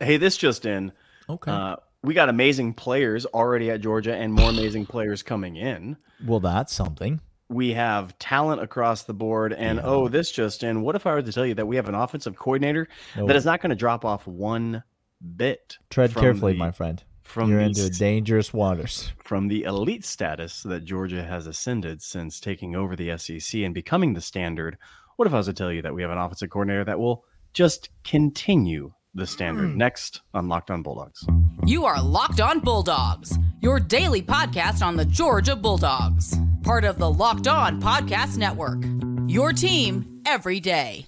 Hey, 0.00 0.16
this 0.16 0.36
just 0.36 0.66
in. 0.66 0.92
Okay. 1.28 1.50
Uh, 1.50 1.76
we 2.02 2.14
got 2.14 2.28
amazing 2.28 2.74
players 2.74 3.26
already 3.26 3.70
at 3.70 3.80
Georgia 3.80 4.14
and 4.14 4.32
more 4.32 4.50
amazing 4.50 4.86
players 4.86 5.22
coming 5.22 5.56
in. 5.56 5.96
well, 6.24 6.40
that's 6.40 6.72
something. 6.72 7.20
We 7.48 7.72
have 7.74 8.18
talent 8.18 8.60
across 8.60 9.04
the 9.04 9.14
board. 9.14 9.52
And 9.52 9.80
oh, 9.82 10.08
this 10.08 10.30
just 10.30 10.62
in. 10.62 10.82
What 10.82 10.96
if 10.96 11.06
I 11.06 11.12
were 11.14 11.22
to 11.22 11.32
tell 11.32 11.46
you 11.46 11.54
that 11.54 11.66
we 11.66 11.76
have 11.76 11.88
an 11.88 11.94
offensive 11.94 12.36
coordinator 12.36 12.88
Nope. 13.16 13.28
that 13.28 13.36
is 13.36 13.44
not 13.44 13.60
going 13.60 13.70
to 13.70 13.76
drop 13.76 14.04
off 14.04 14.26
one 14.26 14.82
bit? 15.36 15.78
Tread 15.90 16.14
carefully, 16.14 16.52
the- 16.52 16.58
my 16.58 16.72
friend. 16.72 17.02
From 17.22 17.50
You're 17.50 17.58
the 17.58 17.64
into 17.66 17.90
dangerous 17.90 18.52
waters. 18.54 19.12
from 19.24 19.48
the 19.48 19.64
elite 19.64 20.04
status 20.04 20.62
that 20.62 20.84
Georgia 20.84 21.24
has 21.24 21.48
ascended 21.48 22.00
since 22.00 22.38
taking 22.38 22.76
over 22.76 22.94
the 22.94 23.18
SEC 23.18 23.62
and 23.64 23.74
becoming 23.74 24.14
the 24.14 24.20
standard. 24.20 24.78
What 25.16 25.26
if 25.26 25.34
I 25.34 25.38
was 25.38 25.46
to 25.46 25.52
tell 25.52 25.72
you 25.72 25.82
that 25.82 25.92
we 25.92 26.02
have 26.02 26.12
an 26.12 26.18
offensive 26.18 26.50
coordinator 26.50 26.84
that 26.84 27.00
will 27.00 27.24
just 27.52 27.88
continue 28.04 28.92
the 29.16 29.26
standard? 29.26 29.70
Hmm. 29.72 29.78
Next 29.78 30.20
on 30.34 30.48
Locked 30.48 30.70
On 30.70 30.82
Bulldogs. 30.82 31.26
You 31.64 31.84
are 31.86 32.00
Locked 32.02 32.40
On 32.40 32.60
Bulldogs, 32.60 33.36
your 33.60 33.80
daily 33.80 34.22
podcast 34.22 34.84
on 34.84 34.96
the 34.96 35.04
Georgia 35.04 35.56
Bulldogs, 35.56 36.36
part 36.62 36.84
of 36.84 36.98
the 36.98 37.10
Locked 37.10 37.48
On 37.48 37.80
Podcast 37.80 38.36
Network. 38.36 38.84
Your 39.26 39.52
team 39.52 40.22
every 40.26 40.60
day. 40.60 41.06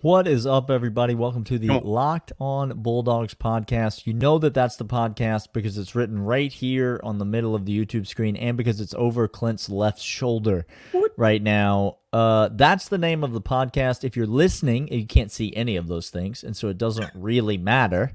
What 0.00 0.28
is 0.28 0.46
up, 0.46 0.70
everybody? 0.70 1.16
Welcome 1.16 1.42
to 1.42 1.58
the 1.58 1.80
Locked 1.80 2.30
On 2.38 2.82
Bulldogs 2.82 3.34
podcast. 3.34 4.06
You 4.06 4.14
know 4.14 4.38
that 4.38 4.54
that's 4.54 4.76
the 4.76 4.84
podcast 4.84 5.48
because 5.52 5.76
it's 5.76 5.96
written 5.96 6.20
right 6.20 6.52
here 6.52 7.00
on 7.02 7.18
the 7.18 7.24
middle 7.24 7.52
of 7.56 7.66
the 7.66 7.76
YouTube 7.76 8.06
screen 8.06 8.36
and 8.36 8.56
because 8.56 8.80
it's 8.80 8.94
over 8.94 9.26
Clint's 9.26 9.68
left 9.68 10.00
shoulder 10.00 10.68
right 11.16 11.42
now. 11.42 11.96
Uh, 12.12 12.48
that's 12.52 12.88
the 12.88 12.96
name 12.96 13.24
of 13.24 13.32
the 13.32 13.40
podcast. 13.40 14.04
If 14.04 14.16
you're 14.16 14.24
listening, 14.24 14.86
you 14.86 15.04
can't 15.04 15.32
see 15.32 15.52
any 15.56 15.74
of 15.74 15.88
those 15.88 16.10
things, 16.10 16.44
and 16.44 16.56
so 16.56 16.68
it 16.68 16.78
doesn't 16.78 17.10
really 17.16 17.58
matter 17.58 18.12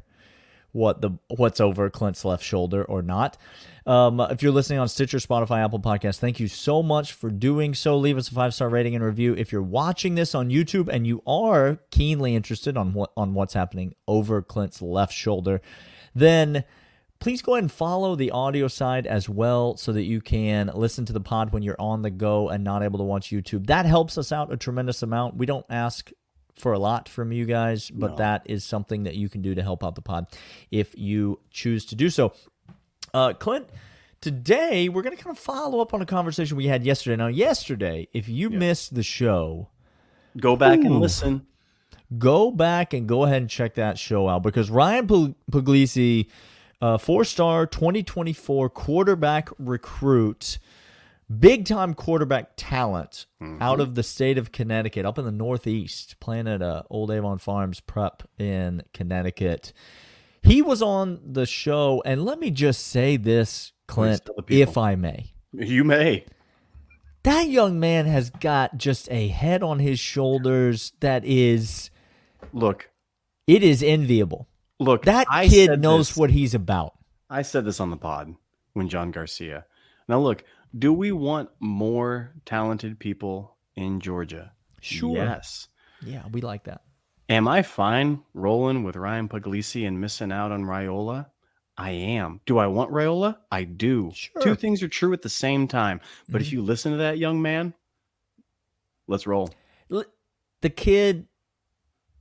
what 0.74 1.02
the 1.02 1.12
what's 1.30 1.62
over 1.62 1.90
Clint's 1.90 2.26
left 2.26 2.44
shoulder 2.44 2.84
or 2.84 3.02
not. 3.02 3.38
Um, 3.86 4.20
if 4.20 4.42
you're 4.42 4.52
listening 4.52 4.80
on 4.80 4.88
Stitcher, 4.88 5.18
Spotify, 5.18 5.64
Apple 5.64 5.80
Podcasts, 5.80 6.18
thank 6.20 6.40
you 6.40 6.48
so 6.48 6.82
much 6.82 7.14
for 7.14 7.30
doing 7.30 7.74
so. 7.74 7.98
Leave 7.98 8.18
us 8.18 8.30
a 8.30 8.34
five 8.34 8.54
star 8.54 8.70
rating 8.70 8.96
and 8.96 9.04
review. 9.04 9.34
If 9.36 9.52
you're 9.52 9.62
watching 9.62 10.16
this 10.16 10.36
on 10.36 10.50
YouTube 10.50 10.90
and 10.90 11.08
you 11.08 11.22
are 11.26 11.80
keenly 11.92 12.36
interested 12.36 12.76
on 12.76 12.94
what 12.94 13.12
on 13.16 13.34
what's 13.34 13.54
happening 13.54 13.96
over 14.08 14.42
Clint's 14.42 14.82
left 14.82 15.14
shoulder, 15.14 15.62
then 16.14 16.64
please 17.20 17.42
go 17.42 17.54
ahead 17.54 17.64
and 17.64 17.72
follow 17.72 18.16
the 18.16 18.32
audio 18.32 18.68
side 18.68 19.08
as 19.08 19.30
well 19.30 19.78
so 19.78 19.94
that 19.94 20.04
you 20.04 20.20
can 20.20 20.70
listen 20.74 21.06
to 21.06 21.14
the 21.14 21.22
pod 21.22 21.54
when 21.54 21.64
you're 21.64 21.80
on 21.80 22.02
the 22.02 22.10
go 22.10 22.50
and 22.50 22.64
not 22.64 22.84
able 22.84 22.98
to 22.98 23.04
watch 23.06 23.30
YouTube. 23.30 23.68
That 23.68 23.86
helps 23.86 24.18
us 24.18 24.32
out 24.32 24.52
a 24.52 24.58
tremendous 24.58 25.04
amount. 25.04 25.38
We 25.38 25.46
don't 25.46 25.66
ask 25.70 26.12
for 26.56 26.74
a 26.74 26.80
lot 26.80 27.10
from 27.10 27.32
you 27.32 27.46
guys, 27.46 27.90
but 27.90 28.12
No. 28.12 28.18
that 28.18 28.44
is 28.46 28.64
something 28.64 29.04
that 29.04 29.16
you 29.16 29.28
can 29.30 29.42
do 29.42 29.56
to 29.56 29.62
help 29.64 29.84
out 29.84 29.96
the 29.96 30.02
pod 30.02 30.28
if 30.72 30.98
you 30.98 31.40
choose 31.52 31.86
to 31.86 31.96
do 31.96 32.10
so. 32.10 32.34
Uh, 33.14 33.34
Clint, 33.34 33.68
today 34.22 34.88
we're 34.90 35.02
going 35.02 35.16
to 35.16 35.22
kind 35.24 35.36
of 35.36 35.42
follow 35.42 35.80
up 35.82 35.94
on 35.94 36.02
a 36.02 36.06
conversation 36.06 36.56
we 36.58 36.68
had 36.68 36.84
yesterday. 36.84 37.16
Now, 37.16 37.28
yesterday, 37.28 38.08
if 38.14 38.30
you 38.30 38.50
missed 38.50 38.96
the 38.96 39.04
show, 39.04 39.70
Go 40.38 40.56
back 40.56 40.80
Ooh. 40.80 40.86
and 40.86 41.00
listen. 41.00 41.46
go 42.18 42.50
back 42.52 42.94
and 42.94 43.08
go 43.08 43.24
ahead 43.24 43.42
and 43.42 43.50
check 43.50 43.76
that 43.76 43.98
show 44.00 44.28
out 44.28 44.42
because 44.44 44.70
Ryan 44.72 45.06
Pug- 45.08 45.36
Puglisi, 45.52 46.28
uh, 46.82 46.98
four 46.98 47.24
star 47.24 47.66
2024 47.68 48.70
quarterback 48.70 49.50
recruit, 49.60 50.58
big 51.40 51.66
time 51.66 51.94
quarterback 51.94 52.52
talent 52.58 53.26
out 53.60 53.80
of 53.80 53.96
the 53.96 54.04
state 54.04 54.38
of 54.38 54.52
Connecticut, 54.52 55.06
up 55.06 55.18
in 55.18 55.26
the 55.26 55.32
Northeast, 55.32 56.16
playing 56.20 56.48
at 56.48 56.62
uh, 56.62 56.84
Old 56.90 57.12
Avon 57.12 57.38
Farms 57.38 57.80
Prep 57.80 58.24
in 58.38 58.84
Connecticut. 58.94 59.74
He 60.42 60.62
was 60.62 60.82
on 60.82 61.20
the 61.26 61.46
show, 61.46 62.02
and 62.06 62.24
let 62.26 62.40
me 62.40 62.52
just 62.52 62.86
say 62.88 63.18
this, 63.18 63.72
Clint, 63.88 64.26
tell 64.26 64.36
the 64.36 64.44
people. 64.44 64.62
if 64.72 64.78
I 64.78 64.96
may. 64.96 65.34
You 65.54 65.84
may. 65.84 66.26
That 67.24 67.48
young 67.48 67.80
man 67.80 68.06
has 68.06 68.30
got 68.30 68.78
just 68.78 69.10
a 69.12 69.30
head 69.30 69.64
on 69.64 69.80
his 69.80 70.00
shoulders 70.00 70.92
that 71.00 71.24
is 71.24 71.90
Look, 72.52 72.90
it 73.48 73.64
is 73.64 73.82
enviable. 73.82 74.48
look. 74.80 75.04
That 75.06 75.28
I 75.30 75.48
kid 75.48 75.80
knows 75.82 76.10
this- 76.10 76.18
what 76.18 76.32
he's 76.32 76.54
about. 76.54 76.94
I 77.30 77.42
said 77.42 77.64
this 77.66 77.80
on 77.80 77.90
the 77.90 77.98
pod 77.98 78.36
when 78.74 78.90
John 78.90 79.12
Garcia. 79.12 79.66
Now, 80.08 80.20
look, 80.20 80.44
do 80.78 80.92
we 80.94 81.12
want 81.12 81.50
more 81.60 82.34
talented 82.46 83.00
people 83.00 83.56
in 83.76 84.00
Georgia? 84.00 84.52
Sure. 84.82 85.16
Yes. 85.18 85.68
Yeah, 86.02 86.24
we 86.32 86.42
like 86.42 86.66
that. 86.66 86.82
Am 87.30 87.48
I 87.48 87.62
fine 87.62 88.22
rolling 88.34 88.84
with 88.84 88.96
Ryan 88.96 89.30
Puglisi 89.30 89.88
and 89.88 90.02
missing 90.02 90.32
out 90.32 90.52
on 90.52 90.64
Raiola? 90.64 91.28
I 91.78 91.92
am. 91.92 92.42
Do 92.46 92.58
I 92.58 92.68
want 92.68 92.92
Raiola? 92.92 93.38
I 93.52 93.64
do. 93.64 94.12
Sure. 94.14 94.42
Two 94.42 94.56
things 94.56 94.84
are 94.84 94.88
true 94.88 95.14
at 95.14 95.22
the 95.22 95.30
same 95.30 95.68
time. 95.68 96.02
But 96.30 96.42
if 96.42 96.52
you 96.52 96.62
listen 96.62 96.92
to 96.92 96.98
that 97.00 97.18
young 97.18 97.42
man, 97.42 97.74
let's 99.08 99.26
roll. 99.26 99.50
The 100.62 100.70
kid, 100.70 101.28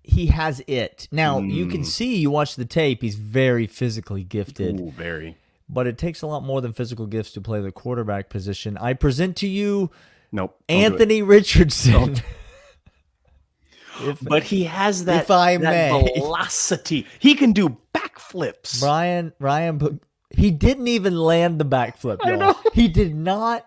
he 0.02 0.26
has 0.26 0.62
it. 0.66 1.06
Now, 1.12 1.38
you 1.38 1.66
can 1.66 1.82
Mm. 1.82 1.86
see, 1.86 2.16
you 2.16 2.28
watch 2.28 2.56
the 2.56 2.64
tape, 2.64 3.02
he's 3.02 3.14
very 3.14 3.68
physically 3.68 4.24
gifted, 4.24 4.80
Ooh, 4.80 4.90
very. 4.90 5.36
But 5.68 5.86
it 5.86 5.96
takes 5.98 6.22
a 6.22 6.26
lot 6.26 6.42
more 6.42 6.60
than 6.60 6.72
physical 6.72 7.06
gifts 7.06 7.32
to 7.32 7.40
play 7.40 7.60
the 7.60 7.72
quarterback 7.72 8.28
position. 8.28 8.76
I 8.78 8.92
present 8.94 9.36
to 9.38 9.46
you 9.48 9.90
Nope. 10.30 10.56
don't 10.68 10.78
do 10.78 10.82
it. 10.82 10.86
Anthony 10.92 11.22
Richardson. 11.22 12.16
if, 14.02 14.18
But 14.22 14.42
he 14.44 14.64
has 14.64 15.04
that, 15.04 15.24
If 15.24 15.30
I 15.30 15.56
that 15.58 15.70
may. 15.92 16.12
velocity. 16.18 17.06
He 17.18 17.34
can 17.34 17.52
do 17.52 17.76
backflips. 17.94 18.80
Brian, 18.80 19.32
Ryan, 19.38 20.00
he 20.30 20.50
didn't 20.50 20.88
even 20.88 21.16
land 21.16 21.58
the 21.58 21.64
backflip. 21.64 22.18
y'all. 22.24 22.56
He 22.72 22.88
did 22.88 23.14
not 23.14 23.66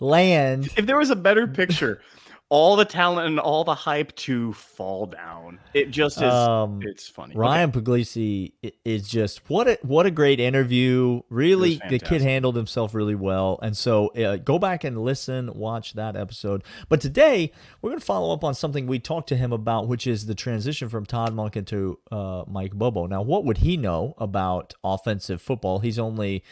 land. 0.00 0.70
If 0.76 0.86
there 0.86 0.96
was 0.96 1.10
a 1.10 1.16
better 1.16 1.46
picture, 1.46 2.00
all 2.54 2.76
the 2.76 2.84
talent 2.84 3.26
and 3.26 3.40
all 3.40 3.64
the 3.64 3.74
hype 3.74 4.14
to 4.14 4.52
fall 4.52 5.06
down. 5.06 5.58
It 5.74 5.90
just 5.90 6.18
is. 6.18 6.32
Um, 6.32 6.78
it's 6.84 7.08
funny. 7.08 7.34
Ryan 7.34 7.72
Puglisi 7.72 8.52
is 8.84 9.08
just 9.08 9.50
what 9.50 9.66
a 9.66 9.76
what 9.82 10.06
a 10.06 10.10
great 10.12 10.38
interview. 10.38 11.22
Really, 11.30 11.80
the 11.88 11.98
kid 11.98 12.22
handled 12.22 12.54
himself 12.54 12.94
really 12.94 13.16
well, 13.16 13.58
and 13.60 13.76
so 13.76 14.06
uh, 14.10 14.36
go 14.36 14.60
back 14.60 14.84
and 14.84 15.02
listen, 15.02 15.52
watch 15.52 15.94
that 15.94 16.14
episode. 16.14 16.62
But 16.88 17.00
today 17.00 17.50
we're 17.82 17.90
going 17.90 17.98
to 17.98 18.06
follow 18.06 18.32
up 18.32 18.44
on 18.44 18.54
something 18.54 18.86
we 18.86 19.00
talked 19.00 19.28
to 19.30 19.36
him 19.36 19.52
about, 19.52 19.88
which 19.88 20.06
is 20.06 20.26
the 20.26 20.36
transition 20.36 20.88
from 20.88 21.06
Todd 21.06 21.34
Monken 21.34 21.66
to 21.66 21.98
uh, 22.12 22.44
Mike 22.46 22.74
Bobo. 22.74 23.06
Now, 23.06 23.22
what 23.22 23.44
would 23.44 23.58
he 23.58 23.76
know 23.76 24.14
about 24.16 24.74
offensive 24.84 25.42
football? 25.42 25.80
He's 25.80 25.98
only 25.98 26.44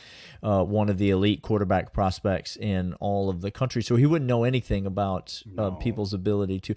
uh, 0.42 0.64
one 0.64 0.88
of 0.88 0.98
the 0.98 1.10
elite 1.10 1.42
quarterback 1.42 1.92
prospects 1.92 2.56
in 2.56 2.94
all 2.94 3.30
of 3.30 3.40
the 3.40 3.52
country, 3.52 3.84
so 3.84 3.94
he 3.94 4.04
wouldn't 4.04 4.28
know 4.28 4.42
anything 4.42 4.84
about 4.84 5.44
uh, 5.56 5.70
people's 5.92 6.14
ability 6.14 6.60
to. 6.60 6.74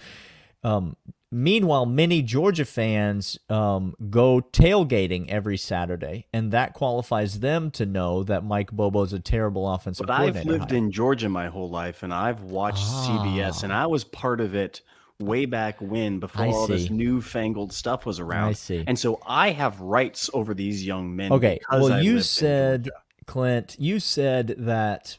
Um, 0.64 0.96
meanwhile, 1.32 1.86
many 1.86 2.22
Georgia 2.22 2.66
fans 2.66 3.38
um, 3.50 3.94
go 4.10 4.42
tailgating 4.42 5.30
every 5.30 5.58
Saturday, 5.58 6.28
and 6.34 6.52
that 6.52 6.74
qualifies 6.74 7.40
them 7.40 7.72
to 7.72 7.86
know 7.86 8.24
that 8.24 8.44
Mike 8.44 8.72
Bobo 8.72 9.04
is 9.04 9.14
a 9.14 9.20
terrible 9.20 9.72
offensive 9.72 10.08
But 10.08 10.20
I've 10.20 10.46
lived 10.46 10.72
in 10.72 10.92
Georgia 10.92 11.30
my 11.30 11.48
whole 11.48 11.70
life, 11.70 12.04
and 12.04 12.14
I've 12.14 12.42
watched 12.42 12.84
CBS, 12.84 13.64
and 13.64 13.72
I 13.72 13.86
was 13.88 14.04
part 14.04 14.42
of 14.42 14.56
it 14.56 14.82
way 15.20 15.46
back 15.46 15.80
when, 15.80 16.20
before 16.20 16.46
I 16.46 16.50
all 16.50 16.68
this 16.68 16.88
see. 16.88 16.90
newfangled 16.90 17.74
stuff 17.74 18.06
was 18.06 18.20
around. 18.20 18.50
I 18.50 18.54
see. 18.54 18.84
And 18.86 18.98
so 18.98 19.22
I 19.26 19.52
have 19.52 19.80
rights 19.80 20.30
over 20.34 20.54
these 20.54 20.86
young 20.86 21.16
men. 21.16 21.32
Okay, 21.32 21.60
well, 21.72 21.94
I 21.94 22.02
you 22.02 22.22
said, 22.22 22.90
Clint, 23.26 23.76
you 23.80 24.00
said 24.00 24.56
that 24.60 25.18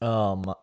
um, 0.00 0.54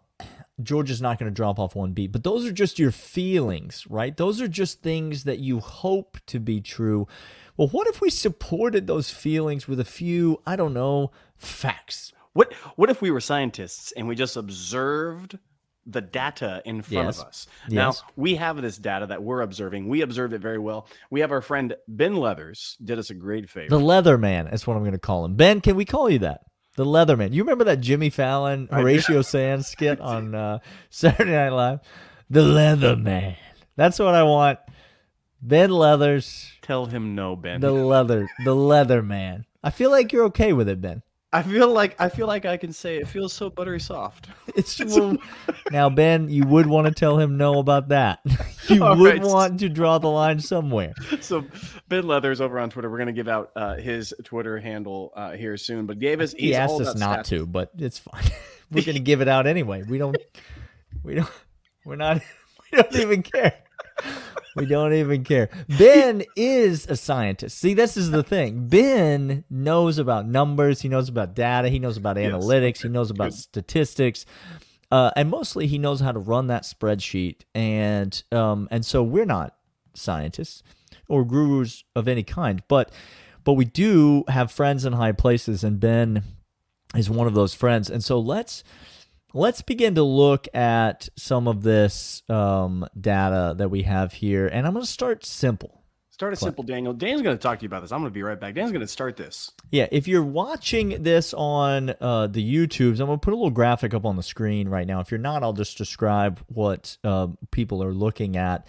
Georgia's 0.61 1.01
not 1.01 1.17
going 1.17 1.31
to 1.31 1.35
drop 1.35 1.57
off 1.59 1.75
one 1.75 1.93
beat, 1.93 2.11
but 2.11 2.23
those 2.23 2.45
are 2.45 2.51
just 2.51 2.77
your 2.77 2.91
feelings, 2.91 3.85
right? 3.89 4.15
Those 4.15 4.39
are 4.39 4.47
just 4.47 4.81
things 4.83 5.23
that 5.23 5.39
you 5.39 5.59
hope 5.59 6.17
to 6.27 6.39
be 6.39 6.61
true. 6.61 7.07
Well, 7.57 7.69
what 7.69 7.87
if 7.87 8.01
we 8.01 8.09
supported 8.09 8.85
those 8.85 9.09
feelings 9.09 9.67
with 9.67 9.79
a 9.79 9.85
few, 9.85 10.41
I 10.45 10.55
don't 10.55 10.73
know, 10.73 11.11
facts? 11.37 12.13
What 12.33 12.53
what 12.75 12.89
if 12.89 13.01
we 13.01 13.11
were 13.11 13.21
scientists 13.21 13.91
and 13.93 14.07
we 14.07 14.15
just 14.15 14.35
observed 14.37 15.37
the 15.85 16.01
data 16.01 16.61
in 16.65 16.81
front 16.81 17.07
Yes. 17.07 17.19
of 17.19 17.25
us? 17.27 17.47
Now 17.69 17.87
Yes. 17.89 18.03
we 18.15 18.35
have 18.35 18.61
this 18.61 18.77
data 18.77 19.05
that 19.07 19.21
we're 19.21 19.41
observing. 19.41 19.87
We 19.87 20.01
observed 20.01 20.33
it 20.33 20.39
very 20.41 20.57
well. 20.59 20.87
We 21.11 21.19
have 21.21 21.31
our 21.31 21.41
friend 21.41 21.75
Ben 21.87 22.15
Leathers 22.15 22.77
did 22.83 22.97
us 22.99 23.09
a 23.09 23.13
great 23.15 23.49
favor. 23.49 23.69
The 23.69 23.83
Leatherman, 23.83 24.51
is 24.53 24.65
what 24.65 24.75
I'm 24.77 24.83
going 24.83 24.93
to 24.93 24.97
call 24.99 25.25
him. 25.25 25.35
Ben, 25.35 25.61
can 25.61 25.75
we 25.75 25.85
call 25.85 26.09
you 26.09 26.19
that? 26.19 26.41
The 26.75 26.85
Leatherman. 26.85 27.33
You 27.33 27.43
remember 27.43 27.65
that 27.65 27.81
Jimmy 27.81 28.09
Fallon, 28.09 28.67
Horatio 28.71 29.21
Sanz 29.21 29.67
skit 29.71 29.99
on 29.99 30.33
uh, 30.33 30.59
Saturday 30.89 31.31
Night 31.31 31.49
Live? 31.49 31.79
The 32.29 32.41
Leatherman. 32.41 33.35
That's 33.75 33.99
what 33.99 34.15
I 34.15 34.23
want. 34.23 34.59
Ben 35.41 35.69
Leathers, 35.69 36.51
Tell 36.61 36.85
him 36.85 37.15
no, 37.15 37.35
Ben. 37.35 37.59
the 37.59 37.71
leather, 37.73 38.29
the 38.45 38.55
leather 38.55 39.01
man. 39.01 39.45
I 39.61 39.71
feel 39.71 39.91
like 39.91 40.13
you're 40.13 40.25
okay 40.25 40.53
with 40.53 40.69
it, 40.69 40.79
Ben. 40.79 41.03
I 41.33 41.41
feel 41.41 41.67
like 41.73 41.95
I 41.99 42.09
feel 42.09 42.27
like 42.27 42.45
I 42.45 42.57
can 42.57 42.71
say 42.71 42.97
it 42.97 43.07
feels 43.07 43.33
so 43.33 43.49
buttery 43.49 43.79
soft. 43.79 44.27
It's 44.55 44.79
well, 44.85 45.17
now, 45.71 45.89
Ben. 45.89 46.29
You 46.29 46.45
would 46.45 46.67
want 46.67 46.85
to 46.87 46.93
tell 46.93 47.17
him 47.17 47.37
no 47.37 47.57
about 47.59 47.87
that. 47.89 48.19
You 48.69 48.81
All 48.81 48.95
would 48.95 49.19
right. 49.19 49.21
want 49.21 49.59
to 49.59 49.67
draw 49.67 49.97
the 49.97 50.07
line 50.07 50.39
somewhere. 50.39 50.93
so 51.19 51.43
Ben 51.89 52.05
Leathers 52.07 52.39
over 52.39 52.57
on 52.59 52.69
Twitter. 52.69 52.89
We're 52.89 52.99
gonna 52.99 53.11
give 53.11 53.27
out 53.27 53.51
uh, 53.57 53.75
his 53.75 54.13
Twitter 54.23 54.57
handle 54.57 55.11
uh, 55.15 55.31
here 55.33 55.57
soon. 55.57 55.85
But 55.85 55.99
gave 55.99 56.21
us 56.21 56.31
He 56.31 56.55
asked 56.55 56.79
us 56.79 56.95
not 56.95 57.19
stats. 57.19 57.25
to, 57.29 57.45
but 57.45 57.71
it's 57.77 57.99
fine. 57.99 58.23
We're 58.71 58.85
gonna 58.85 58.99
give 58.99 59.19
it 59.21 59.27
out 59.27 59.47
anyway. 59.47 59.83
We 59.83 59.97
don't. 59.97 60.15
We 61.03 61.15
don't. 61.15 61.29
We're 61.83 61.97
not. 61.97 62.21
We 62.71 62.81
don't 62.81 62.95
even 62.95 63.21
care. 63.23 63.53
We 64.55 64.65
don't 64.65 64.93
even 64.93 65.23
care. 65.23 65.49
Ben 65.77 66.23
is 66.35 66.85
a 66.87 66.95
scientist. 66.95 67.57
See, 67.57 67.73
this 67.73 67.97
is 67.97 68.11
the 68.11 68.23
thing. 68.23 68.67
Ben 68.67 69.43
knows 69.49 69.97
about 69.97 70.27
numbers. 70.27 70.81
He 70.81 70.89
knows 70.89 71.09
about 71.09 71.33
data. 71.35 71.69
He 71.69 71.79
knows 71.79 71.97
about 71.97 72.17
Yes. 72.17 72.31
analytics. 72.31 72.83
He 72.83 72.89
knows 72.89 73.09
about 73.09 73.31
Good. 73.31 73.39
statistics. 73.39 74.25
Uh, 74.91 75.09
and 75.15 75.29
mostly, 75.29 75.65
he 75.65 75.77
knows 75.79 76.01
how 76.01 76.11
to 76.11 76.19
run 76.19 76.47
that 76.47 76.63
spreadsheet. 76.63 77.41
And 77.55 78.21
um, 78.31 78.67
and 78.69 78.85
so 78.85 79.01
we're 79.01 79.25
not 79.25 79.55
scientists 79.95 80.61
or 81.07 81.25
gurus 81.25 81.83
of 81.95 82.07
any 82.07 82.23
kind, 82.23 82.61
but 82.67 82.91
but 83.43 83.53
we 83.53 83.65
do 83.65 84.23
have 84.27 84.51
friends 84.51 84.85
in 84.85 84.93
high 84.93 85.11
places, 85.11 85.63
and 85.63 85.79
Ben 85.79 86.23
is 86.95 87.09
one 87.09 87.25
of 87.27 87.33
those 87.33 87.53
friends. 87.55 87.89
And 87.89 88.03
so 88.03 88.19
let's 88.19 88.63
let's 89.33 89.61
begin 89.61 89.95
to 89.95 90.03
look 90.03 90.47
at 90.55 91.09
some 91.17 91.47
of 91.47 91.63
this 91.63 92.23
um, 92.29 92.87
data 92.99 93.55
that 93.57 93.69
we 93.69 93.83
have 93.83 94.13
here, 94.13 94.47
and 94.47 94.65
I'm 94.65 94.73
going 94.73 94.85
to 94.85 94.91
start 94.91 95.25
simple. 95.25 95.83
Start 96.13 96.31
a 96.31 96.35
simple, 96.35 96.63
Daniel. 96.63 96.93
Dan's 96.93 97.23
gonna 97.23 97.37
talk 97.37 97.57
to 97.57 97.63
you 97.63 97.67
about 97.67 97.81
this. 97.81 97.91
I'm 97.91 98.01
gonna 98.01 98.11
be 98.11 98.21
right 98.21 98.39
back. 98.39 98.53
Dan's 98.53 98.71
gonna 98.71 98.87
start 98.87 99.17
this. 99.17 99.49
Yeah, 99.71 99.87
if 99.91 100.07
you're 100.07 100.23
watching 100.23 101.01
this 101.01 101.33
on 101.33 101.95
uh, 101.99 102.27
the 102.27 102.39
YouTubes, 102.39 102.99
I'm 102.99 103.07
gonna 103.07 103.17
put 103.17 103.33
a 103.33 103.35
little 103.35 103.49
graphic 103.49 103.95
up 103.95 104.05
on 104.05 104.15
the 104.15 104.21
screen 104.21 104.69
right 104.69 104.85
now. 104.85 104.99
If 104.99 105.09
you're 105.09 105.17
not, 105.17 105.41
I'll 105.41 105.53
just 105.53 105.75
describe 105.75 106.39
what 106.45 106.97
uh, 107.03 107.29
people 107.49 107.83
are 107.83 107.95
looking 107.95 108.37
at. 108.37 108.67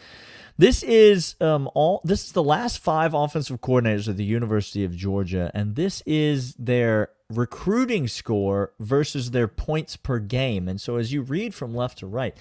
This 0.56 0.82
is 0.82 1.36
um, 1.38 1.68
all. 1.74 2.00
This 2.02 2.24
is 2.24 2.32
the 2.32 2.42
last 2.42 2.78
five 2.78 3.12
offensive 3.12 3.60
coordinators 3.60 4.08
of 4.08 4.16
the 4.16 4.24
University 4.24 4.82
of 4.82 4.96
Georgia, 4.96 5.50
and 5.52 5.76
this 5.76 6.02
is 6.06 6.54
their 6.54 7.10
recruiting 7.30 8.08
score 8.08 8.72
versus 8.78 9.30
their 9.30 9.48
points 9.48 9.96
per 9.96 10.18
game. 10.18 10.68
And 10.68 10.80
so, 10.80 10.96
as 10.96 11.12
you 11.12 11.22
read 11.22 11.54
from 11.54 11.74
left 11.74 11.98
to 11.98 12.06
right, 12.06 12.36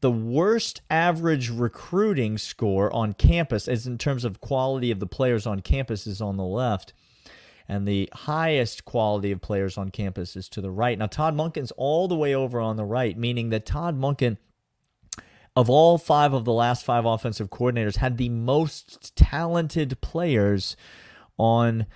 the 0.00 0.10
worst 0.10 0.82
average 0.90 1.50
recruiting 1.50 2.38
score 2.38 2.92
on 2.92 3.14
campus, 3.14 3.66
as 3.66 3.86
in 3.86 3.98
terms 3.98 4.24
of 4.24 4.40
quality 4.40 4.90
of 4.90 5.00
the 5.00 5.06
players 5.06 5.46
on 5.46 5.60
campus, 5.60 6.06
is 6.06 6.20
on 6.20 6.36
the 6.36 6.44
left, 6.44 6.92
and 7.68 7.88
the 7.88 8.08
highest 8.12 8.84
quality 8.84 9.32
of 9.32 9.40
players 9.40 9.78
on 9.78 9.90
campus 9.90 10.36
is 10.36 10.48
to 10.50 10.60
the 10.60 10.70
right. 10.70 10.98
Now, 10.98 11.06
Todd 11.06 11.34
Monken's 11.34 11.72
all 11.72 12.08
the 12.08 12.16
way 12.16 12.34
over 12.34 12.60
on 12.60 12.76
the 12.76 12.84
right, 12.84 13.16
meaning 13.16 13.50
that 13.50 13.66
Todd 13.66 13.98
Monken, 13.98 14.36
of 15.56 15.70
all 15.70 15.96
five 15.96 16.34
of 16.34 16.44
the 16.44 16.52
last 16.52 16.84
five 16.84 17.06
offensive 17.06 17.48
coordinators, 17.48 17.96
had 17.96 18.18
the 18.18 18.28
most 18.28 19.16
talented 19.16 20.00
players 20.02 20.76
on 21.38 21.86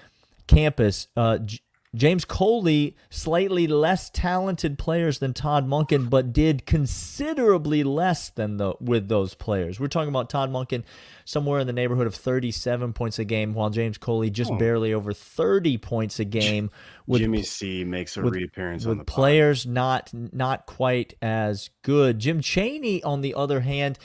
campus. 0.47 1.09
Uh, 1.17 1.39
James 1.93 2.25
Coley, 2.25 2.97
slightly 3.11 3.67
less 3.67 4.11
talented 4.11 4.79
players 4.79 5.19
than 5.19 5.35
Todd 5.35 5.67
Monken, 5.67 6.09
but 6.09 6.33
did 6.33 6.65
considerably 6.65 7.83
less 7.83 8.31
than 8.31 8.59
the 8.59 8.75
with 8.81 9.09
those 9.09 9.35
players. 9.35 9.81
We're 9.81 9.89
talking 9.89 10.09
about 10.09 10.31
Todd 10.31 10.53
Monken 10.53 10.85
somewhere 11.25 11.59
in 11.59 11.67
the 11.67 11.73
neighborhood 11.73 12.07
of 12.07 12.15
37 12.15 12.93
points 12.93 13.19
a 13.19 13.25
game, 13.25 13.55
while 13.55 13.71
James 13.71 13.99
Coley 13.99 14.31
just 14.31 14.53
oh. 14.53 14.57
barely 14.57 14.95
over 14.95 15.13
30 15.13 15.79
points 15.79 16.21
a 16.21 16.25
game 16.25 16.71
with 17.09 17.23
Jimmy 17.23 17.43
C 17.43 17.83
makes 17.83 18.17
a 18.17 18.23
with- 18.23 18.35
reappearance 18.35 18.85
on 18.85 18.91
with 18.91 18.99
the 18.99 19.05
pod. 19.05 19.15
players 19.15 19.67
not 19.67 20.13
not 20.15 20.67
quite 20.67 21.15
as 21.21 21.71
good. 21.83 22.21
Jim 22.21 22.41
Chaney, 22.41 23.03
on 23.03 23.21
the 23.21 23.35
other 23.35 23.61
hand, 23.61 23.99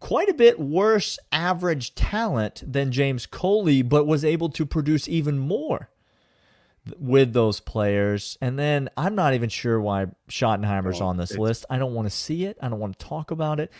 quite 0.00 0.28
a 0.28 0.34
bit 0.34 0.58
worse 0.58 1.20
average 1.30 1.94
talent 1.94 2.64
than 2.66 2.90
James 2.90 3.26
Coley, 3.26 3.82
but 3.82 4.08
was 4.08 4.24
able 4.24 4.48
to 4.48 4.66
produce 4.66 5.08
even 5.08 5.38
more 5.38 5.88
with 6.98 7.32
those 7.32 7.60
players. 7.60 8.38
And 8.40 8.58
then 8.58 8.88
I'm 8.96 9.14
not 9.14 9.34
even 9.34 9.48
sure 9.48 9.80
why 9.80 10.06
Schottenheimer's 10.28 11.00
Well, 11.00 11.10
on 11.10 11.16
this 11.16 11.36
list. 11.36 11.64
I 11.68 11.78
don't 11.78 11.94
want 11.94 12.06
to 12.06 12.14
see 12.14 12.44
it. 12.44 12.56
I 12.60 12.68
don't 12.68 12.78
want 12.78 12.98
to 12.98 13.06
talk 13.06 13.30
about 13.30 13.60
it. 13.60 13.72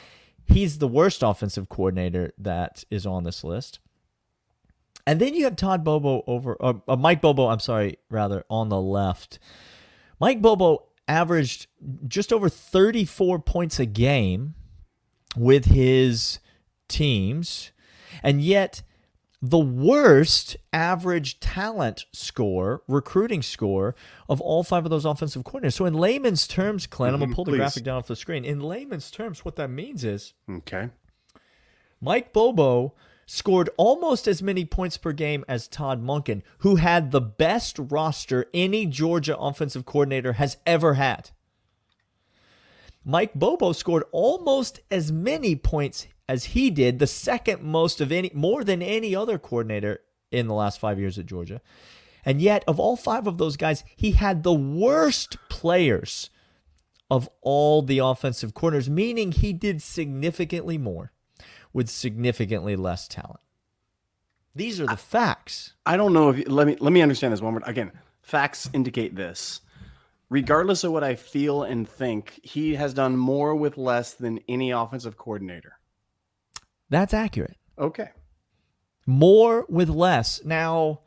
He's 0.46 0.78
the 0.78 0.88
worst 0.88 1.22
offensive 1.22 1.68
coordinator 1.68 2.32
that 2.38 2.84
is 2.90 3.06
on 3.06 3.24
this 3.24 3.44
list. 3.44 3.80
And 5.06 5.20
then 5.20 5.34
you 5.34 5.44
have 5.44 5.56
Todd 5.56 5.84
Bobo 5.84 6.22
over, 6.26 6.56
uh, 6.60 6.74
uh, 6.86 6.96
Mike 6.96 7.22
Bobo, 7.22 7.48
I'm 7.48 7.60
sorry, 7.60 7.98
rather, 8.10 8.44
on 8.50 8.68
the 8.68 8.80
left. 8.80 9.38
Mike 10.20 10.42
Bobo 10.42 10.84
averaged 11.06 11.66
just 12.06 12.32
over 12.32 12.48
34 12.48 13.38
points 13.38 13.80
a 13.80 13.86
game 13.86 14.54
with 15.36 15.66
his 15.66 16.40
teams, 16.88 17.72
and 18.22 18.42
yet 18.42 18.82
the 19.40 19.58
worst 19.58 20.56
average 20.72 21.38
talent 21.38 22.06
score, 22.12 22.82
recruiting 22.88 23.42
score 23.42 23.94
of 24.28 24.40
all 24.40 24.64
five 24.64 24.84
of 24.84 24.90
those 24.90 25.04
offensive 25.04 25.44
coordinators. 25.44 25.74
So, 25.74 25.86
in 25.86 25.94
layman's 25.94 26.48
terms, 26.48 26.86
Clint, 26.86 27.14
I'm 27.14 27.20
going 27.20 27.30
to 27.30 27.32
mm-hmm, 27.32 27.36
pull 27.36 27.44
the 27.44 27.56
graphic 27.56 27.84
down 27.84 27.98
off 27.98 28.06
the 28.06 28.16
screen. 28.16 28.44
In 28.44 28.60
layman's 28.60 29.10
terms, 29.10 29.44
what 29.44 29.56
that 29.56 29.70
means 29.70 30.04
is 30.04 30.34
Okay. 30.50 30.88
Mike 32.00 32.32
Bobo 32.32 32.94
scored 33.26 33.68
almost 33.76 34.26
as 34.26 34.42
many 34.42 34.64
points 34.64 34.96
per 34.96 35.12
game 35.12 35.44
as 35.46 35.68
Todd 35.68 36.02
Monken, 36.02 36.42
who 36.58 36.76
had 36.76 37.10
the 37.10 37.20
best 37.20 37.76
roster 37.78 38.46
any 38.54 38.86
Georgia 38.86 39.36
offensive 39.36 39.84
coordinator 39.84 40.34
has 40.34 40.56
ever 40.66 40.94
had. 40.94 41.30
Mike 43.04 43.34
Bobo 43.34 43.72
scored 43.72 44.04
almost 44.12 44.80
as 44.90 45.12
many 45.12 45.54
points 45.54 46.06
as 46.28 46.44
he 46.46 46.70
did, 46.70 46.98
the 46.98 47.06
second 47.06 47.62
most 47.62 48.00
of 48.00 48.12
any, 48.12 48.30
more 48.34 48.62
than 48.62 48.82
any 48.82 49.16
other 49.16 49.38
coordinator 49.38 50.00
in 50.30 50.46
the 50.46 50.54
last 50.54 50.78
five 50.78 50.98
years 50.98 51.18
at 51.18 51.26
Georgia. 51.26 51.60
And 52.24 52.42
yet, 52.42 52.62
of 52.66 52.78
all 52.78 52.96
five 52.96 53.26
of 53.26 53.38
those 53.38 53.56
guys, 53.56 53.84
he 53.96 54.12
had 54.12 54.42
the 54.42 54.52
worst 54.52 55.36
players 55.48 56.28
of 57.10 57.28
all 57.40 57.80
the 57.80 57.98
offensive 57.98 58.52
corners, 58.52 58.90
meaning 58.90 59.32
he 59.32 59.52
did 59.52 59.80
significantly 59.80 60.76
more 60.76 61.12
with 61.72 61.88
significantly 61.88 62.76
less 62.76 63.08
talent. 63.08 63.40
These 64.54 64.80
are 64.80 64.86
the 64.86 64.96
facts. 64.96 65.74
I 65.86 65.96
don't 65.96 66.12
know 66.12 66.30
if 66.30 66.38
you, 66.38 66.44
let 66.46 66.66
me 66.66 66.76
let 66.80 66.92
me 66.92 67.00
understand 67.00 67.32
this 67.32 67.40
one 67.40 67.54
more 67.54 67.62
again. 67.64 67.92
Facts 68.22 68.68
indicate 68.74 69.14
this. 69.14 69.60
Regardless 70.28 70.84
of 70.84 70.92
what 70.92 71.04
I 71.04 71.14
feel 71.14 71.62
and 71.62 71.88
think, 71.88 72.40
he 72.42 72.74
has 72.74 72.92
done 72.92 73.16
more 73.16 73.54
with 73.54 73.78
less 73.78 74.12
than 74.12 74.40
any 74.48 74.70
offensive 74.70 75.16
coordinator. 75.16 75.77
That's 76.90 77.12
accurate. 77.14 77.56
Okay. 77.78 78.08
More 79.06 79.64
with 79.68 79.88
less. 79.88 80.44
Now, 80.44 81.00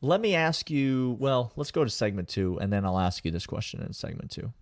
let 0.00 0.20
me 0.20 0.34
ask 0.34 0.70
you. 0.70 1.16
Well, 1.18 1.52
let's 1.56 1.70
go 1.70 1.82
to 1.84 1.90
segment 1.90 2.28
two, 2.28 2.58
and 2.60 2.72
then 2.72 2.84
I'll 2.84 2.98
ask 2.98 3.24
you 3.24 3.30
this 3.30 3.46
question 3.46 3.82
in 3.82 3.92
segment 3.92 4.30
two. 4.30 4.52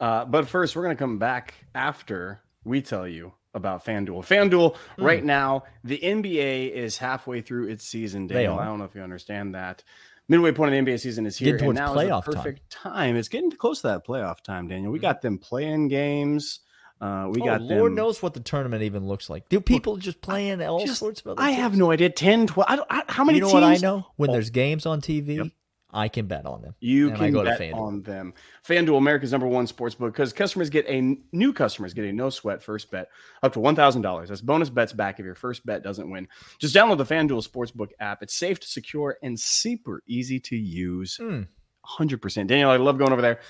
Uh, 0.00 0.24
but 0.24 0.48
first, 0.48 0.74
we're 0.74 0.82
going 0.82 0.96
to 0.96 0.98
come 0.98 1.18
back 1.18 1.54
after 1.74 2.40
we 2.64 2.80
tell 2.82 3.06
you 3.06 3.32
about 3.54 3.84
FanDuel. 3.84 4.24
FanDuel, 4.26 4.76
Hmm. 4.96 5.04
right 5.04 5.24
now, 5.24 5.64
the 5.84 5.98
NBA 5.98 6.72
is 6.72 6.98
halfway 6.98 7.40
through 7.42 7.68
its 7.68 7.84
season. 7.84 8.26
Daniel. 8.26 8.58
I 8.58 8.64
don't 8.64 8.78
know 8.78 8.84
if 8.84 8.94
you 8.94 9.02
understand 9.02 9.54
that. 9.54 9.84
Midway 10.28 10.52
point 10.52 10.74
of 10.74 10.84
the 10.84 10.90
NBA 10.92 10.98
season 11.00 11.26
is 11.26 11.36
here, 11.38 11.52
Getting 11.52 11.68
and 11.70 11.78
now 11.78 11.94
is 11.94 11.98
playoff 12.08 12.24
the 12.24 12.32
time. 12.32 12.42
perfect 12.42 12.70
time. 12.70 13.16
It's 13.16 13.28
getting 13.28 13.50
close 13.52 13.80
to 13.82 13.86
that 13.88 14.06
playoff 14.06 14.42
time, 14.42 14.68
Daniel. 14.68 14.92
We 14.92 14.98
got 14.98 15.22
them 15.22 15.38
playing 15.38 15.88
games. 15.88 16.60
Uh, 17.00 17.28
we 17.30 17.40
oh, 17.42 17.44
got 17.44 17.62
Lord 17.62 17.92
them. 17.92 17.96
knows 17.96 18.22
what 18.22 18.34
the 18.34 18.40
tournament 18.40 18.82
even 18.82 19.06
looks 19.06 19.30
like. 19.30 19.48
Do 19.48 19.60
people 19.60 19.94
Look, 19.94 20.02
just 20.02 20.20
playing 20.20 20.62
all 20.62 20.84
just, 20.84 20.98
sorts 20.98 21.20
of? 21.22 21.38
I 21.38 21.50
have 21.50 21.76
no 21.76 21.92
idea. 21.92 22.10
10, 22.10 22.48
12, 22.48 22.66
I, 22.68 22.82
I, 22.90 23.02
how 23.08 23.24
many? 23.24 23.38
You 23.38 23.42
know 23.42 23.48
teams? 23.48 23.54
what 23.54 23.62
I 23.62 23.76
know? 23.76 24.06
When 24.16 24.30
oh. 24.30 24.32
there's 24.32 24.50
games 24.50 24.84
on 24.84 25.00
TV, 25.00 25.36
yep. 25.36 25.46
I 25.90 26.08
can 26.08 26.26
bet 26.26 26.44
on 26.44 26.60
them. 26.60 26.74
You 26.80 27.12
can 27.12 27.32
bet 27.32 27.72
on 27.72 28.02
them. 28.02 28.34
FanDuel, 28.66 28.98
America's 28.98 29.32
number 29.32 29.46
one 29.46 29.66
sports 29.66 29.94
book, 29.94 30.12
because 30.12 30.32
customers 30.32 30.68
get 30.68 30.86
a 30.86 31.16
new 31.32 31.52
customers 31.52 31.94
get 31.94 32.04
a 32.04 32.12
no 32.12 32.28
sweat 32.28 32.62
first 32.62 32.90
bet 32.90 33.08
up 33.42 33.54
to 33.54 33.60
one 33.60 33.74
thousand 33.74 34.02
dollars. 34.02 34.28
That's 34.28 34.42
bonus 34.42 34.68
bets 34.68 34.92
back 34.92 35.18
if 35.18 35.24
your 35.24 35.34
first 35.34 35.64
bet 35.64 35.82
doesn't 35.82 36.10
win. 36.10 36.28
Just 36.58 36.74
download 36.74 36.98
the 36.98 37.06
FanDuel 37.06 37.46
Sportsbook 37.46 37.90
app. 38.00 38.22
It's 38.22 38.34
safe 38.34 38.60
to 38.60 38.66
secure 38.66 39.16
and 39.22 39.38
super 39.38 40.02
easy 40.06 40.38
to 40.40 40.56
use. 40.56 41.18
Mm. 41.18 41.46
100%. 41.88 42.46
Daniel, 42.46 42.70
I 42.70 42.76
love 42.76 42.98
going 42.98 43.12
over 43.12 43.22
there. 43.22 43.40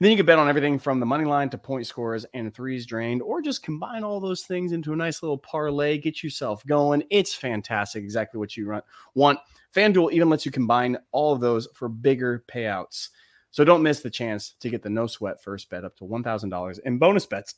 And 0.00 0.04
then 0.04 0.12
you 0.12 0.16
can 0.16 0.26
bet 0.26 0.38
on 0.38 0.48
everything 0.48 0.78
from 0.78 1.00
the 1.00 1.06
money 1.06 1.24
line 1.24 1.50
to 1.50 1.58
point 1.58 1.86
scores 1.86 2.24
and 2.32 2.54
threes 2.54 2.86
drained, 2.86 3.20
or 3.20 3.42
just 3.42 3.64
combine 3.64 4.04
all 4.04 4.20
those 4.20 4.42
things 4.42 4.70
into 4.70 4.92
a 4.92 4.96
nice 4.96 5.22
little 5.22 5.38
parlay. 5.38 5.98
Get 5.98 6.22
yourself 6.22 6.64
going. 6.66 7.02
It's 7.10 7.34
fantastic. 7.34 8.04
Exactly 8.04 8.38
what 8.38 8.56
you 8.56 8.80
want. 9.14 9.40
FanDuel 9.74 10.12
even 10.12 10.28
lets 10.28 10.46
you 10.46 10.52
combine 10.52 10.96
all 11.10 11.32
of 11.32 11.40
those 11.40 11.66
for 11.74 11.88
bigger 11.88 12.44
payouts. 12.46 13.08
So 13.50 13.64
don't 13.64 13.82
miss 13.82 14.00
the 14.00 14.10
chance 14.10 14.54
to 14.60 14.70
get 14.70 14.82
the 14.82 14.90
no 14.90 15.06
sweat 15.06 15.42
first 15.42 15.68
bet 15.68 15.84
up 15.84 15.96
to 15.96 16.04
$1,000 16.04 16.78
in 16.84 16.98
bonus 16.98 17.26
bets. 17.26 17.56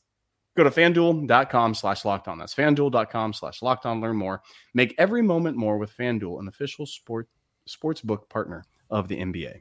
Go 0.57 0.65
to 0.65 0.71
fanduel.com 0.71 1.75
slash 1.75 2.05
locked 2.05 2.27
on. 2.27 2.39
That's 2.39 2.55
fanduel.com 2.55 3.33
slash 3.35 3.63
locked 3.63 3.87
on. 3.87 4.01
Learn 4.01 4.17
more. 4.17 4.43
Make 4.75 4.95
every 4.99 5.23
moment 5.23 5.57
more 5.57 5.79
with 5.79 5.97
FanDuel, 5.97 6.41
an 6.41 6.49
official 6.49 6.87
sport 6.87 7.29
sports 7.67 8.01
book 8.01 8.29
partner 8.29 8.65
of 8.91 9.07
the 9.09 9.19
NBA. 9.19 9.61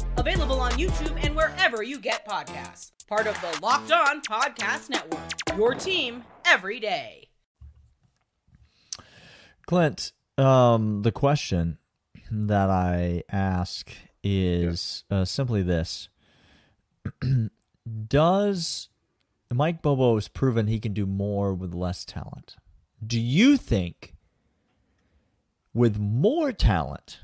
Available 0.17 0.59
on 0.59 0.71
YouTube 0.71 1.23
and 1.23 1.35
wherever 1.35 1.83
you 1.83 1.99
get 1.99 2.27
podcasts. 2.27 2.91
Part 3.07 3.27
of 3.27 3.39
the 3.41 3.59
Locked 3.61 3.91
On 3.91 4.21
Podcast 4.21 4.89
Network. 4.89 5.57
Your 5.57 5.73
team 5.73 6.23
every 6.45 6.79
day. 6.79 7.29
Clint, 9.65 10.11
um, 10.37 11.01
the 11.03 11.11
question 11.11 11.77
that 12.29 12.69
I 12.69 13.23
ask 13.31 13.91
is 14.23 15.03
uh, 15.09 15.25
simply 15.25 15.61
this: 15.61 16.09
Does 18.07 18.89
Mike 19.51 19.81
Bobo 19.81 20.15
has 20.15 20.27
proven 20.27 20.67
he 20.67 20.79
can 20.79 20.93
do 20.93 21.05
more 21.05 21.53
with 21.53 21.73
less 21.73 22.05
talent? 22.05 22.55
Do 23.05 23.19
you 23.19 23.57
think 23.57 24.15
with 25.73 25.97
more 25.97 26.51
talent 26.51 27.19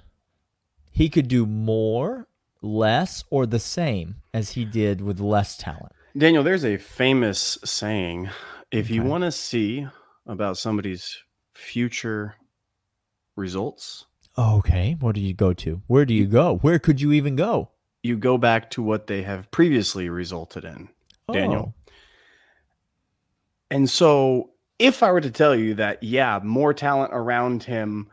he 0.91 1.09
could 1.09 1.27
do 1.27 1.45
more, 1.45 2.27
less, 2.67 3.23
or 3.29 3.45
the 3.45 3.59
same 3.59 4.15
as 4.33 4.51
he 4.51 4.65
did 4.65 5.01
with 5.01 5.19
less 5.19 5.57
talent? 5.57 5.93
Daniel, 6.17 6.43
there's 6.43 6.65
a 6.65 6.77
famous 6.77 7.57
saying 7.63 8.29
if 8.71 8.89
you 8.89 9.01
Okay. 9.01 9.09
want 9.09 9.23
to 9.23 9.31
see 9.31 9.87
about 10.25 10.57
somebody's 10.57 11.17
future 11.53 12.35
results, 13.35 14.05
Okay, 14.39 14.95
what 14.99 15.15
do 15.15 15.21
you 15.21 15.33
go 15.33 15.51
to? 15.53 15.81
Where 15.87 16.05
do 16.05 16.13
you 16.13 16.27
go? 16.27 16.57
Where 16.57 16.77
could 16.77 17.01
you 17.01 17.11
even 17.11 17.35
go? 17.35 17.69
you 18.03 18.15
go 18.15 18.37
back 18.37 18.69
to 18.69 18.81
what 18.81 19.07
they 19.07 19.23
have 19.23 19.49
previously 19.51 20.07
resulted 20.07 20.63
in. 20.63 20.87
Daniel. 21.33 21.73
Oh, 21.75 21.91
And 23.69 23.89
so, 23.89 24.51
if 24.79 25.01
I 25.03 25.11
were 25.11 25.19
to 25.19 25.31
tell 25.31 25.55
you 25.55 25.73
that, 25.75 26.03
yeah, 26.03 26.39
more 26.43 26.73
talent 26.73 27.11
around 27.13 27.63
him 27.63 28.07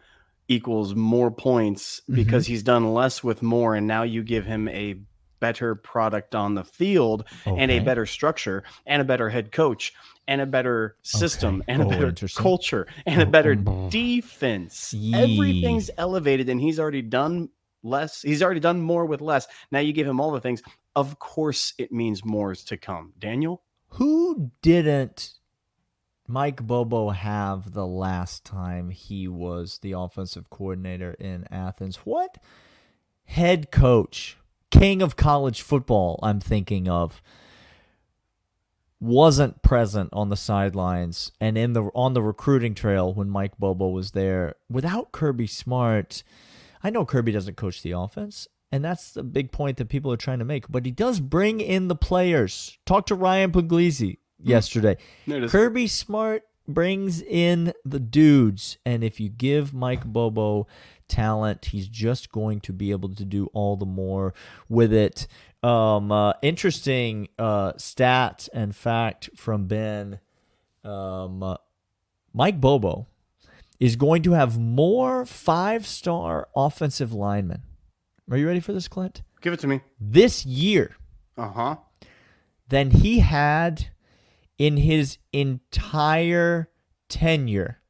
equals 0.49 0.95
more 0.95 1.31
points 1.31 2.01
Mhm. 2.09 2.15
because 2.17 2.47
he's 2.47 2.63
done 2.63 2.93
less 2.93 3.23
with 3.25 3.43
more, 3.43 3.75
and 3.75 3.87
now 3.87 4.03
you 4.03 4.23
give 4.23 4.45
him 4.47 4.69
a 4.69 4.97
better 5.41 5.75
product 5.75 6.35
on 6.35 6.55
the 6.55 6.65
field 6.65 7.25
and 7.45 7.71
a 7.71 7.79
better 7.81 8.07
structure 8.07 8.63
and 8.87 9.03
a 9.03 9.05
better 9.05 9.29
head 9.29 9.53
coach 9.53 9.93
and 10.27 10.41
a 10.41 10.47
better 10.47 10.97
system 11.03 11.57
Okay. 11.57 11.65
and 11.73 11.83
a 11.83 11.87
Oh, 11.87 11.89
better 11.91 12.29
culture 12.35 12.87
and 13.05 13.21
a 13.21 13.27
better 13.27 13.55
mm. 13.55 13.91
defense. 13.91 14.95
Yee. 14.95 15.15
Everything's 15.15 15.91
elevated, 15.99 16.49
and 16.49 16.61
he's 16.61 16.81
already 16.81 17.03
done 17.03 17.51
less. 17.83 18.23
He's 18.23 18.43
already 18.43 18.61
done 18.61 18.81
more 18.81 19.05
with 19.05 19.21
less. 19.21 19.47
Now 19.71 19.81
you 19.81 19.93
give 19.93 20.07
him 20.07 20.19
all 20.21 20.31
the 20.31 20.41
things. 20.41 20.63
Of 20.97 21.19
course, 21.19 21.75
it 21.77 21.93
means 21.93 22.25
more 22.25 22.53
is 22.53 22.65
to 22.65 22.79
come. 22.79 23.13
Daniel? 23.19 23.63
Who 23.89 24.51
didn't 24.63 25.35
Mike 26.27 26.63
Bobo 26.63 27.11
have 27.11 27.73
the 27.73 27.87
last 27.87 28.45
time 28.45 28.89
he 28.91 29.29
was 29.29 29.79
the 29.79 29.93
offensive 29.93 30.49
coordinator 30.49 31.13
in 31.19 31.47
Athens? 31.51 31.97
What 31.97 32.39
head 33.25 33.71
coach, 33.71 34.39
king 34.71 35.03
of 35.03 35.17
college 35.17 35.61
football, 35.61 36.19
I'm 36.23 36.41
thinking 36.41 36.89
of, 36.89 37.23
wasn't 39.01 39.61
present 39.61 40.09
on 40.15 40.31
the 40.31 40.37
sidelines 40.37 41.31
and 41.41 41.59
in 41.59 41.75
the 41.75 41.83
on 41.95 42.15
the 42.15 42.23
recruiting 42.23 42.75
trail 42.75 43.13
when 43.13 43.29
Mike 43.29 43.59
Bobo 43.59 43.89
was 43.89 44.13
there 44.13 44.55
without 44.71 45.13
Kirby 45.13 45.47
Smart. 45.47 46.23
I 46.83 46.89
know 46.89 47.05
Kirby 47.05 47.33
doesn't 47.33 47.57
coach 47.59 47.83
the 47.83 47.93
offense, 47.93 48.49
and 48.73 48.83
that's 48.83 49.13
the 49.13 49.23
big 49.23 49.53
point 49.53 49.77
that 49.77 49.91
people 49.91 50.11
are 50.11 50.17
trying 50.17 50.39
to 50.39 50.45
make. 50.47 50.69
But 50.69 50.87
he 50.87 50.91
does 50.91 51.21
bring 51.21 51.61
in 51.61 51.89
the 51.89 51.95
players. 51.95 52.79
Talk 52.87 53.05
to 53.07 53.15
Ryan 53.15 53.53
Puglisi 53.53 54.19
yesterday. 54.45 54.97
There. 55.27 55.49
Kirby 55.49 55.87
Smart 55.87 56.43
brings 56.67 57.21
in 57.23 57.73
the 57.85 58.01
dudes, 58.01 58.79
and 58.87 59.03
if 59.05 59.21
you 59.21 59.29
give 59.29 59.75
Mike 59.75 60.05
Bobo 60.05 60.67
talent, 61.09 61.67
he's 61.67 61.89
just 61.89 62.31
going 62.33 62.61
to 62.61 62.73
be 62.73 62.91
able 62.91 63.11
to 63.15 63.25
do 63.25 63.47
all 63.53 63.77
the 63.77 63.85
more 63.87 64.33
with 64.69 64.93
it. 64.93 65.27
Um, 65.63 66.11
uh, 66.13 66.35
interesting 66.43 67.29
uh, 67.39 67.73
stat 67.77 68.49
and 68.53 68.75
fact 68.75 69.31
from 69.37 69.67
Ben. 69.67 70.21
Um, 70.85 71.43
uh, 71.43 71.57
Mike 72.35 72.61
Bobo 72.61 73.07
is 73.81 73.97
going 73.97 74.23
to 74.23 74.33
have 74.33 74.59
more 74.59 75.25
five-star 75.27 76.49
offensive 76.55 77.13
linemen. 77.13 77.63
Are 78.31 78.37
you 78.37 78.47
ready 78.47 78.61
for 78.61 78.73
this, 78.73 78.89
Clint? 78.89 79.23
Give 79.41 79.53
it 79.53 79.61
to 79.61 79.67
me. 79.67 79.81
This 80.01 80.47
year 80.47 80.97
Uh 81.37 81.49
huh. 81.51 81.77
than 82.69 82.91
he 82.91 83.21
had 83.21 83.89
in 84.59 84.77
his 84.77 85.19
entire 85.33 86.69
tenure 87.09 87.81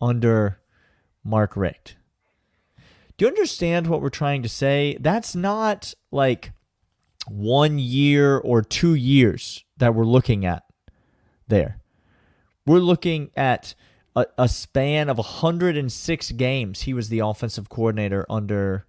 under 0.00 0.60
Mark 1.24 1.56
Richt. 1.56 1.96
Do 3.16 3.24
you 3.24 3.28
understand 3.28 3.86
what 3.86 4.02
we're 4.02 4.10
trying 4.10 4.42
to 4.42 4.48
say? 4.48 4.96
That's 5.00 5.34
not 5.34 5.94
like 6.10 6.52
one 7.26 7.78
year 7.78 8.36
or 8.36 8.62
two 8.62 8.94
years 8.94 9.64
that 9.78 9.94
we're 9.94 10.04
looking 10.04 10.44
at 10.44 10.64
there. 11.48 11.80
We're 12.66 12.78
looking 12.78 13.30
at 13.36 13.74
a, 14.14 14.26
a 14.36 14.48
span 14.48 15.08
of 15.08 15.18
106 15.18 16.32
games. 16.32 16.82
He 16.82 16.94
was 16.94 17.08
the 17.08 17.20
offensive 17.20 17.68
coordinator 17.68 18.26
under 18.28 18.86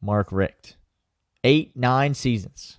Mark 0.00 0.32
Richt. 0.32 0.76
Eight, 1.44 1.76
nine 1.76 2.14
seasons 2.14 2.78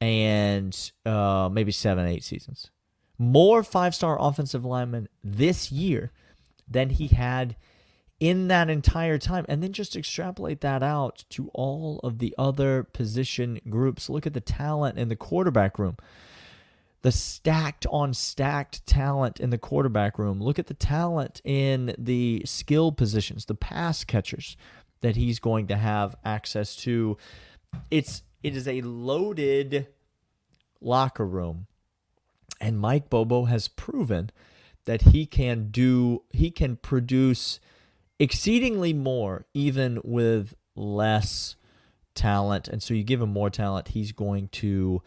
and 0.00 0.92
uh, 1.04 1.48
maybe 1.52 1.72
seven, 1.72 2.06
eight 2.06 2.24
seasons. 2.24 2.70
More 3.18 3.62
five 3.62 3.94
star 3.94 4.16
offensive 4.20 4.64
linemen 4.64 5.08
this 5.24 5.72
year 5.72 6.12
than 6.68 6.90
he 6.90 7.08
had 7.08 7.56
in 8.20 8.48
that 8.48 8.68
entire 8.70 9.18
time. 9.18 9.44
And 9.48 9.62
then 9.62 9.72
just 9.72 9.96
extrapolate 9.96 10.60
that 10.60 10.82
out 10.82 11.24
to 11.30 11.50
all 11.54 12.00
of 12.02 12.18
the 12.18 12.34
other 12.38 12.82
position 12.82 13.60
groups. 13.68 14.08
Look 14.08 14.26
at 14.26 14.34
the 14.34 14.40
talent 14.40 14.98
in 14.98 15.08
the 15.08 15.16
quarterback 15.16 15.78
room. 15.78 15.96
The 17.02 17.12
stacked 17.12 17.86
on 17.90 18.14
stacked 18.14 18.84
talent 18.86 19.38
in 19.38 19.50
the 19.50 19.58
quarterback 19.58 20.18
room. 20.18 20.40
Look 20.42 20.58
at 20.58 20.66
the 20.66 20.74
talent 20.74 21.40
in 21.44 21.94
the 21.96 22.42
skill 22.44 22.90
positions, 22.90 23.44
the 23.44 23.54
pass 23.54 24.02
catchers 24.02 24.56
that 25.02 25.14
he's 25.14 25.38
going 25.38 25.68
to 25.68 25.76
have 25.76 26.16
access 26.24 26.74
to. 26.76 27.16
It's 27.90 28.22
it 28.42 28.56
is 28.56 28.68
a 28.68 28.80
loaded 28.82 29.88
locker 30.80 31.26
room. 31.26 31.66
And 32.60 32.78
Mike 32.78 33.10
Bobo 33.10 33.44
has 33.44 33.68
proven 33.68 34.30
that 34.86 35.02
he 35.02 35.26
can 35.26 35.68
do 35.70 36.22
he 36.30 36.50
can 36.50 36.76
produce 36.76 37.60
exceedingly 38.18 38.92
more 38.92 39.44
even 39.52 40.00
with 40.02 40.54
less 40.74 41.56
talent. 42.14 42.68
And 42.68 42.82
so 42.82 42.94
you 42.94 43.04
give 43.04 43.20
him 43.20 43.30
more 43.30 43.50
talent, 43.50 43.88
he's 43.88 44.12
going 44.12 44.48
to 44.48 45.02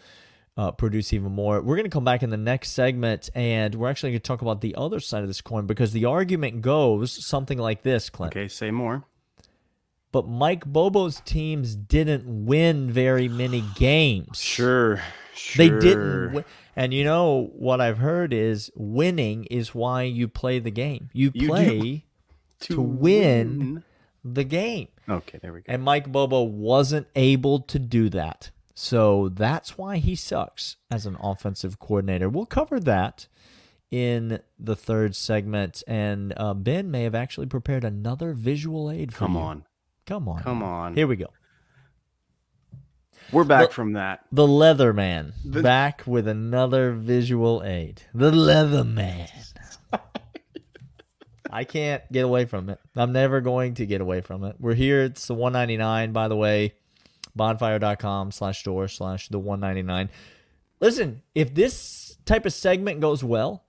uh, 0.58 0.72
produce 0.72 1.14
even 1.14 1.32
more. 1.32 1.62
We're 1.62 1.76
going 1.76 1.86
to 1.86 1.90
come 1.90 2.04
back 2.04 2.22
in 2.22 2.30
the 2.30 2.38
next 2.38 2.72
segment 2.72 3.30
and 3.34 3.76
we're 3.76 3.90
actually 3.90 4.12
going 4.12 4.20
to 4.20 4.28
talk 4.28 4.42
about 4.42 4.62
the 4.62 4.76
other 4.76 5.00
side 5.00 5.22
of 5.22 5.30
this 5.30 5.42
coin 5.42 5.66
because 5.66 5.94
the 5.94 6.06
argument 6.06 6.62
goes 6.62 7.26
something 7.26 7.58
like 7.58 7.82
this, 7.82 8.10
Clint. 8.10 8.34
Okay, 8.34 8.48
say 8.48 8.70
more. 8.70 9.06
But 10.12 10.28
Mike 10.28 10.66
Bobo's 10.66 11.22
teams 11.22 11.76
didn't 11.76 12.46
win 12.46 12.92
very 12.92 13.28
many 13.28 13.64
games. 13.76 14.40
Sure. 14.40 15.02
They 15.56 15.70
didn't 15.70 16.34
win. 16.34 16.46
And 16.76 16.94
you 16.94 17.04
know 17.04 17.52
what 17.56 17.80
I've 17.82 18.00
heard 18.00 18.34
is 18.34 18.72
winning 18.76 19.44
is 19.46 19.76
why 19.76 20.04
you 20.04 20.28
play 20.28 20.60
the 20.60 20.72
game. 20.72 21.10
You 21.14 21.32
You 21.34 21.42
do. 21.42 21.48
play 21.48 22.06
to 22.62 22.82
win 22.82 23.84
the 24.24 24.44
game. 24.44 24.88
Okay, 25.08 25.38
there 25.42 25.54
we 25.54 25.60
go. 25.62 25.72
And 25.72 25.84
Mike 25.84 26.12
Bobo 26.12 26.42
wasn't 26.44 27.08
able 27.16 27.60
to 27.62 27.80
do 27.80 28.10
that. 28.10 28.52
So 28.76 29.30
that's 29.30 29.78
why 29.78 29.98
he 29.98 30.16
sucks 30.16 30.78
as 30.90 31.06
an 31.06 31.18
offensive 31.22 31.80
coordinator. 31.80 32.30
We'll 32.30 32.46
cover 32.46 32.80
that 32.82 33.28
in 33.92 34.40
the 34.58 34.76
third 34.76 35.16
segment. 35.16 35.84
And 35.88 36.34
uh, 36.38 36.54
Ben 36.54 36.90
may 36.90 37.04
have 37.04 37.16
actually 37.16 37.48
prepared 37.48 37.84
another 37.84 38.34
visual 38.34 38.90
aid 38.90 39.14
for 39.14 39.20
Come 39.20 39.34
you. 39.34 39.40
on. 39.42 39.66
Come 40.10 40.28
on. 40.28 40.42
Come 40.42 40.64
on. 40.64 40.96
Here 40.96 41.06
we 41.06 41.18
go. 41.18 41.28
We're 43.32 43.44
back 43.44 43.72
from 43.72 43.94
that. 43.94 44.26
The 44.32 44.48
Leatherman 44.48 45.34
back 45.46 46.02
with 46.08 46.28
another 46.28 46.94
visual 46.94 47.62
aid. 47.64 48.02
The 48.16 48.32
Leatherman. 48.32 49.30
I 51.52 51.64
can't 51.64 52.02
get 52.12 52.26
away 52.26 52.46
from 52.46 52.72
it. 52.72 52.80
I'm 52.96 53.12
never 53.12 53.40
going 53.40 53.76
to 53.76 53.86
get 53.86 54.02
away 54.02 54.22
from 54.22 54.44
it. 54.46 54.56
We're 54.60 54.74
here. 54.74 55.04
It's 55.04 55.28
the 55.28 55.36
199, 55.36 56.12
by 56.12 56.28
the 56.28 56.36
way. 56.36 56.74
Bonfire.com 57.36 58.32
slash 58.32 58.62
store 58.62 58.88
slash 58.88 59.28
the 59.28 59.38
199. 59.38 60.10
Listen, 60.80 61.22
if 61.36 61.54
this 61.54 62.18
type 62.26 62.48
of 62.48 62.54
segment 62.54 63.00
goes 63.00 63.24
well, 63.24 63.64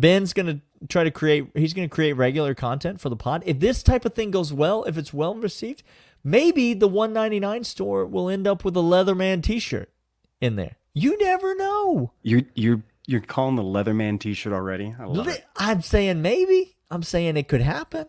Ben's 0.00 0.32
gonna 0.32 0.60
try 0.88 1.04
to 1.04 1.10
create 1.10 1.48
he's 1.54 1.74
gonna 1.74 1.88
create 1.88 2.14
regular 2.14 2.54
content 2.54 3.00
for 3.00 3.08
the 3.08 3.16
pod. 3.16 3.42
If 3.46 3.60
this 3.60 3.82
type 3.82 4.04
of 4.04 4.14
thing 4.14 4.30
goes 4.30 4.52
well, 4.52 4.84
if 4.84 4.96
it's 4.96 5.12
well 5.12 5.34
received, 5.34 5.82
maybe 6.24 6.74
the 6.74 6.88
199 6.88 7.64
store 7.64 8.06
will 8.06 8.28
end 8.28 8.46
up 8.46 8.64
with 8.64 8.76
a 8.76 8.80
Leatherman 8.80 9.42
t-shirt 9.42 9.90
in 10.40 10.56
there. 10.56 10.76
You 10.94 11.18
never 11.18 11.54
know. 11.54 12.12
You're 12.22 12.42
you're 12.54 12.82
you're 13.06 13.20
calling 13.20 13.56
the 13.56 13.62
Leatherman 13.62 14.20
T-shirt 14.20 14.52
already. 14.52 14.94
I 14.98 15.04
love 15.04 15.28
it. 15.28 15.44
I'm 15.56 15.82
saying 15.82 16.22
maybe. 16.22 16.76
I'm 16.90 17.02
saying 17.02 17.36
it 17.36 17.48
could 17.48 17.60
happen. 17.60 18.06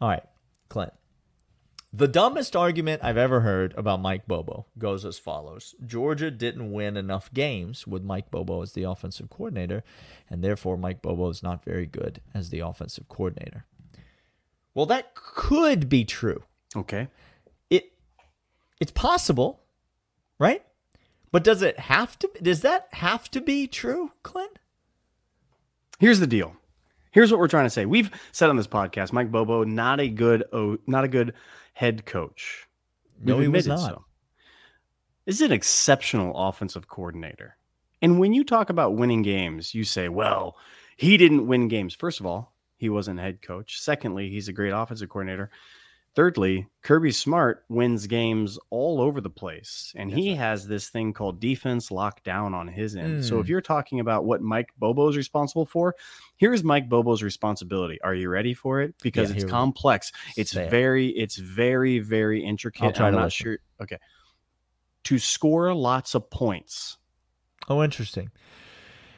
All 0.00 0.08
right, 0.08 0.22
Clint. 0.68 0.92
The 1.92 2.08
dumbest 2.08 2.54
argument 2.54 3.02
I've 3.02 3.16
ever 3.16 3.40
heard 3.40 3.72
about 3.74 4.00
Mike 4.00 4.26
Bobo 4.26 4.66
goes 4.76 5.06
as 5.06 5.18
follows 5.18 5.74
Georgia 5.84 6.30
didn't 6.30 6.70
win 6.70 6.98
enough 6.98 7.32
games 7.32 7.86
with 7.86 8.04
Mike 8.04 8.30
Bobo 8.30 8.60
as 8.60 8.72
the 8.72 8.82
offensive 8.82 9.30
coordinator, 9.30 9.82
and 10.28 10.44
therefore 10.44 10.76
Mike 10.76 11.00
Bobo 11.00 11.30
is 11.30 11.42
not 11.42 11.64
very 11.64 11.86
good 11.86 12.20
as 12.34 12.50
the 12.50 12.60
offensive 12.60 13.08
coordinator. 13.08 13.64
Well, 14.74 14.84
that 14.86 15.14
could 15.14 15.88
be 15.88 16.04
true. 16.04 16.44
Okay. 16.76 17.08
It 17.70 17.92
it's 18.80 18.92
possible, 18.92 19.60
right? 20.38 20.62
But 21.32 21.42
does 21.42 21.62
it 21.62 21.78
have 21.78 22.18
to 22.18 22.30
does 22.42 22.60
that 22.60 22.88
have 22.92 23.30
to 23.30 23.40
be 23.40 23.66
true, 23.66 24.12
Clint? 24.22 24.58
Here's 25.98 26.20
the 26.20 26.26
deal. 26.26 26.54
Here's 27.10 27.30
what 27.30 27.40
we're 27.40 27.48
trying 27.48 27.66
to 27.66 27.70
say. 27.70 27.86
We've 27.86 28.10
said 28.32 28.50
on 28.50 28.56
this 28.56 28.66
podcast, 28.66 29.12
Mike 29.12 29.30
Bobo, 29.30 29.64
not 29.64 30.00
a 30.00 30.08
good, 30.08 30.44
oh, 30.52 30.78
not 30.86 31.04
a 31.04 31.08
good 31.08 31.34
head 31.72 32.04
coach. 32.06 32.66
No, 33.22 33.36
We've 33.36 33.44
he 33.44 33.48
was 33.48 33.66
not. 33.66 33.80
so. 33.80 34.04
This 35.24 35.36
is 35.36 35.42
an 35.42 35.52
exceptional 35.52 36.32
offensive 36.36 36.88
coordinator. 36.88 37.56
And 38.00 38.18
when 38.18 38.32
you 38.32 38.44
talk 38.44 38.70
about 38.70 38.96
winning 38.96 39.22
games, 39.22 39.74
you 39.74 39.84
say, 39.84 40.08
well, 40.08 40.56
he 40.96 41.16
didn't 41.16 41.46
win 41.46 41.68
games. 41.68 41.94
First 41.94 42.20
of 42.20 42.26
all, 42.26 42.54
he 42.76 42.88
wasn't 42.88 43.20
head 43.20 43.42
coach. 43.42 43.80
Secondly, 43.80 44.30
he's 44.30 44.48
a 44.48 44.52
great 44.52 44.70
offensive 44.70 45.08
coordinator. 45.08 45.50
Thirdly, 46.14 46.66
Kirby 46.82 47.12
Smart 47.12 47.64
wins 47.68 48.08
games 48.08 48.58
all 48.70 49.00
over 49.00 49.20
the 49.20 49.30
place. 49.30 49.92
And 49.94 50.10
he 50.10 50.34
has 50.34 50.66
this 50.66 50.88
thing 50.88 51.12
called 51.12 51.38
defense 51.38 51.92
locked 51.92 52.24
down 52.24 52.54
on 52.54 52.66
his 52.66 52.96
end. 52.96 53.24
So 53.24 53.36
Mm. 53.36 53.40
if 53.40 53.48
you're 53.48 53.60
talking 53.60 54.00
about 54.00 54.24
what 54.24 54.42
Mike 54.42 54.70
Bobo 54.78 55.08
is 55.08 55.16
responsible 55.16 55.64
for, 55.66 55.94
here's 56.36 56.64
Mike 56.64 56.88
Bobo's 56.88 57.22
responsibility. 57.22 58.00
Are 58.02 58.14
you 58.14 58.28
ready 58.30 58.52
for 58.52 58.80
it? 58.80 58.94
Because 59.00 59.30
Yeah, 59.30 59.36
it's 59.36 59.44
complex. 59.44 60.10
It's 60.36 60.52
very, 60.52 61.08
it's 61.10 61.36
very, 61.36 62.00
very 62.00 62.42
intricate. 62.42 62.82
I'll 62.84 62.92
try 62.92 63.06
I'm 63.06 63.12
to 63.12 63.18
not 63.18 63.24
listen. 63.26 63.44
sure. 63.44 63.58
Okay. 63.82 63.98
To 65.04 65.18
score 65.18 65.72
lots 65.72 66.14
of 66.16 66.28
points. 66.30 66.96
Oh, 67.68 67.84
interesting. 67.84 68.30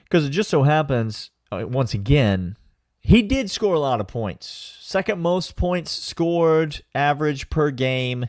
Because 0.04 0.26
it 0.26 0.30
just 0.30 0.50
so 0.50 0.64
happens, 0.64 1.30
uh, 1.50 1.64
once 1.66 1.94
again, 1.94 2.56
he 3.00 3.22
did 3.22 3.50
score 3.50 3.74
a 3.74 3.80
lot 3.80 4.00
of 4.00 4.08
points. 4.08 4.76
Second 4.80 5.20
most 5.20 5.56
points 5.56 5.90
scored 5.90 6.82
average 6.94 7.50
per 7.50 7.70
game 7.70 8.26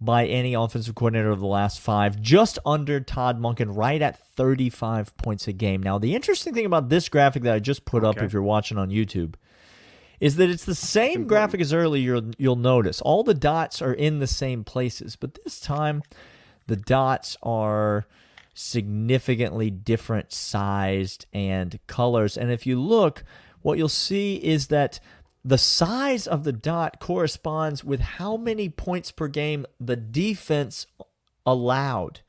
by 0.00 0.26
any 0.26 0.54
offensive 0.54 0.94
coordinator 0.94 1.30
of 1.30 1.40
the 1.40 1.46
last 1.46 1.80
five, 1.80 2.20
just 2.20 2.58
under 2.66 3.00
Todd 3.00 3.40
Monken, 3.40 3.74
right 3.74 4.00
at 4.00 4.18
35 4.18 5.16
points 5.16 5.48
a 5.48 5.52
game. 5.52 5.82
Now, 5.82 5.98
the 5.98 6.14
interesting 6.14 6.54
thing 6.54 6.66
about 6.66 6.88
this 6.88 7.08
graphic 7.08 7.42
that 7.44 7.54
I 7.54 7.58
just 7.58 7.84
put 7.84 8.04
up, 8.04 8.20
if 8.22 8.32
you're 8.32 8.42
watching 8.42 8.78
on 8.78 8.90
YouTube, 8.90 9.34
is 10.20 10.36
that 10.36 10.50
it's 10.50 10.64
the 10.64 10.74
same 10.74 11.26
graphic 11.26 11.60
as 11.60 11.72
earlier. 11.72 12.14
You'll, 12.14 12.30
you'll 12.38 12.56
notice 12.56 13.00
all 13.00 13.22
the 13.22 13.34
dots 13.34 13.80
are 13.80 13.92
in 13.92 14.18
the 14.18 14.26
same 14.26 14.64
places, 14.64 15.16
but 15.16 15.38
this 15.44 15.60
time 15.60 16.02
the 16.66 16.76
dots 16.76 17.36
are 17.42 18.06
significantly 18.54 19.70
different 19.70 20.32
sized 20.32 21.26
and 21.32 21.78
colors. 21.86 22.36
And 22.36 22.50
if 22.50 22.66
you 22.66 22.80
look, 22.80 23.24
what 23.66 23.78
you'll 23.78 23.88
see 23.88 24.36
is 24.36 24.68
that 24.68 25.00
the 25.44 25.58
size 25.58 26.28
of 26.28 26.44
the 26.44 26.52
dot 26.52 27.00
corresponds 27.00 27.82
with 27.82 27.98
how 27.98 28.36
many 28.36 28.68
points 28.68 29.10
per 29.10 29.26
game 29.26 29.66
the 29.80 29.96
defense 29.96 30.86
allowed 31.44 32.20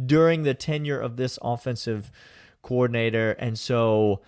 during 0.00 0.44
the 0.44 0.54
tenure 0.54 1.00
of 1.00 1.16
this 1.16 1.36
offensive 1.42 2.12
coordinator. 2.62 3.32
And 3.40 3.58
so 3.58 4.20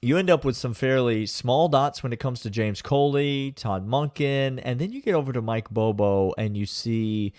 you 0.00 0.16
end 0.16 0.30
up 0.30 0.44
with 0.44 0.56
some 0.56 0.72
fairly 0.72 1.26
small 1.26 1.68
dots 1.68 2.00
when 2.00 2.12
it 2.12 2.20
comes 2.20 2.42
to 2.42 2.50
James 2.50 2.80
Coley, 2.80 3.50
Todd 3.50 3.88
Monken, 3.88 4.60
and 4.62 4.78
then 4.78 4.92
you 4.92 5.02
get 5.02 5.16
over 5.16 5.32
to 5.32 5.42
Mike 5.42 5.68
Bobo 5.68 6.32
and 6.38 6.56
you 6.56 6.64
see 6.64 7.32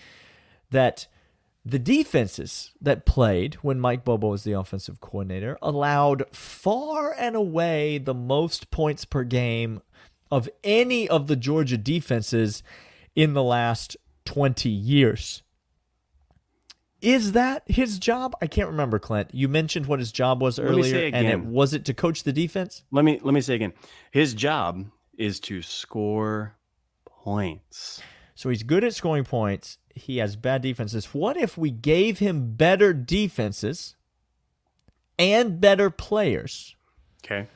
that 0.70 1.06
the 1.64 1.78
defenses 1.78 2.72
that 2.80 3.06
played 3.06 3.54
when 3.56 3.78
Mike 3.78 4.04
Bobo 4.04 4.28
was 4.28 4.44
the 4.44 4.52
offensive 4.52 5.00
coordinator 5.00 5.56
allowed 5.62 6.24
far 6.34 7.14
and 7.16 7.36
away 7.36 7.98
the 7.98 8.14
most 8.14 8.70
points 8.70 9.04
per 9.04 9.22
game 9.22 9.80
of 10.30 10.48
any 10.64 11.08
of 11.08 11.28
the 11.28 11.36
Georgia 11.36 11.78
defenses 11.78 12.62
in 13.14 13.34
the 13.34 13.42
last 13.42 13.96
20 14.24 14.68
years. 14.68 15.42
Is 17.00 17.32
that 17.32 17.64
his 17.66 17.98
job? 17.98 18.34
I 18.40 18.46
can't 18.46 18.68
remember, 18.68 18.98
Clint. 18.98 19.30
You 19.32 19.48
mentioned 19.48 19.86
what 19.86 19.98
his 19.98 20.12
job 20.12 20.40
was 20.40 20.58
earlier, 20.58 21.10
and 21.12 21.26
it 21.26 21.40
was 21.44 21.74
it 21.74 21.84
to 21.86 21.94
coach 21.94 22.22
the 22.22 22.32
defense? 22.32 22.84
Let 22.92 23.04
me 23.04 23.18
let 23.22 23.34
me 23.34 23.40
say 23.40 23.56
again. 23.56 23.72
His 24.12 24.34
job 24.34 24.86
is 25.18 25.40
to 25.40 25.62
score 25.62 26.54
points. 27.04 28.00
So 28.34 28.48
he's 28.48 28.62
good 28.62 28.82
at 28.84 28.94
scoring 28.94 29.24
points. 29.24 29.78
He 29.94 30.16
has 30.18 30.36
bad 30.36 30.62
defenses. 30.62 31.06
What 31.06 31.36
if 31.36 31.58
we 31.58 31.70
gave 31.70 32.18
him 32.18 32.54
better 32.54 32.92
defenses 32.94 33.94
and 35.18 35.60
better 35.60 35.90
players? 35.90 36.74
Okay. 37.24 37.46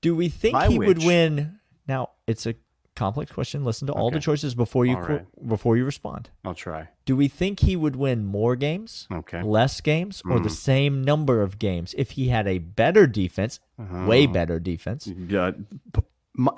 Do 0.00 0.14
we 0.16 0.28
think 0.28 0.52
By 0.54 0.68
he 0.68 0.78
would 0.78 1.02
win? 1.04 1.58
Now, 1.86 2.10
it's 2.26 2.46
a 2.46 2.54
complex 2.94 3.30
question. 3.32 3.64
Listen 3.64 3.86
to 3.88 3.92
all 3.92 4.10
the 4.10 4.20
choices 4.20 4.54
before 4.54 4.86
you 4.86 4.96
All 4.96 5.04
qu- 5.04 5.12
right. 5.14 5.48
before 5.48 5.76
you 5.76 5.84
respond. 5.84 6.30
I'll 6.44 6.54
try. 6.54 6.88
Do 7.04 7.16
we 7.16 7.28
think 7.28 7.60
he 7.60 7.76
would 7.76 7.96
win 7.96 8.24
more 8.24 8.56
games, 8.56 9.08
Okay. 9.12 9.42
less 9.42 9.80
games, 9.80 10.22
or 10.24 10.38
the 10.38 10.48
Mm. 10.48 10.52
same 10.52 11.02
number 11.04 11.42
of 11.42 11.58
games 11.58 11.94
if 11.98 12.12
he 12.12 12.28
had 12.28 12.46
a 12.46 12.58
better 12.58 13.06
defense, 13.06 13.58
way 13.78 14.24
Uh-huh. 14.24 14.32
better 14.32 14.58
defense? 14.60 15.04
P- 15.06 15.12
m- 15.12 16.02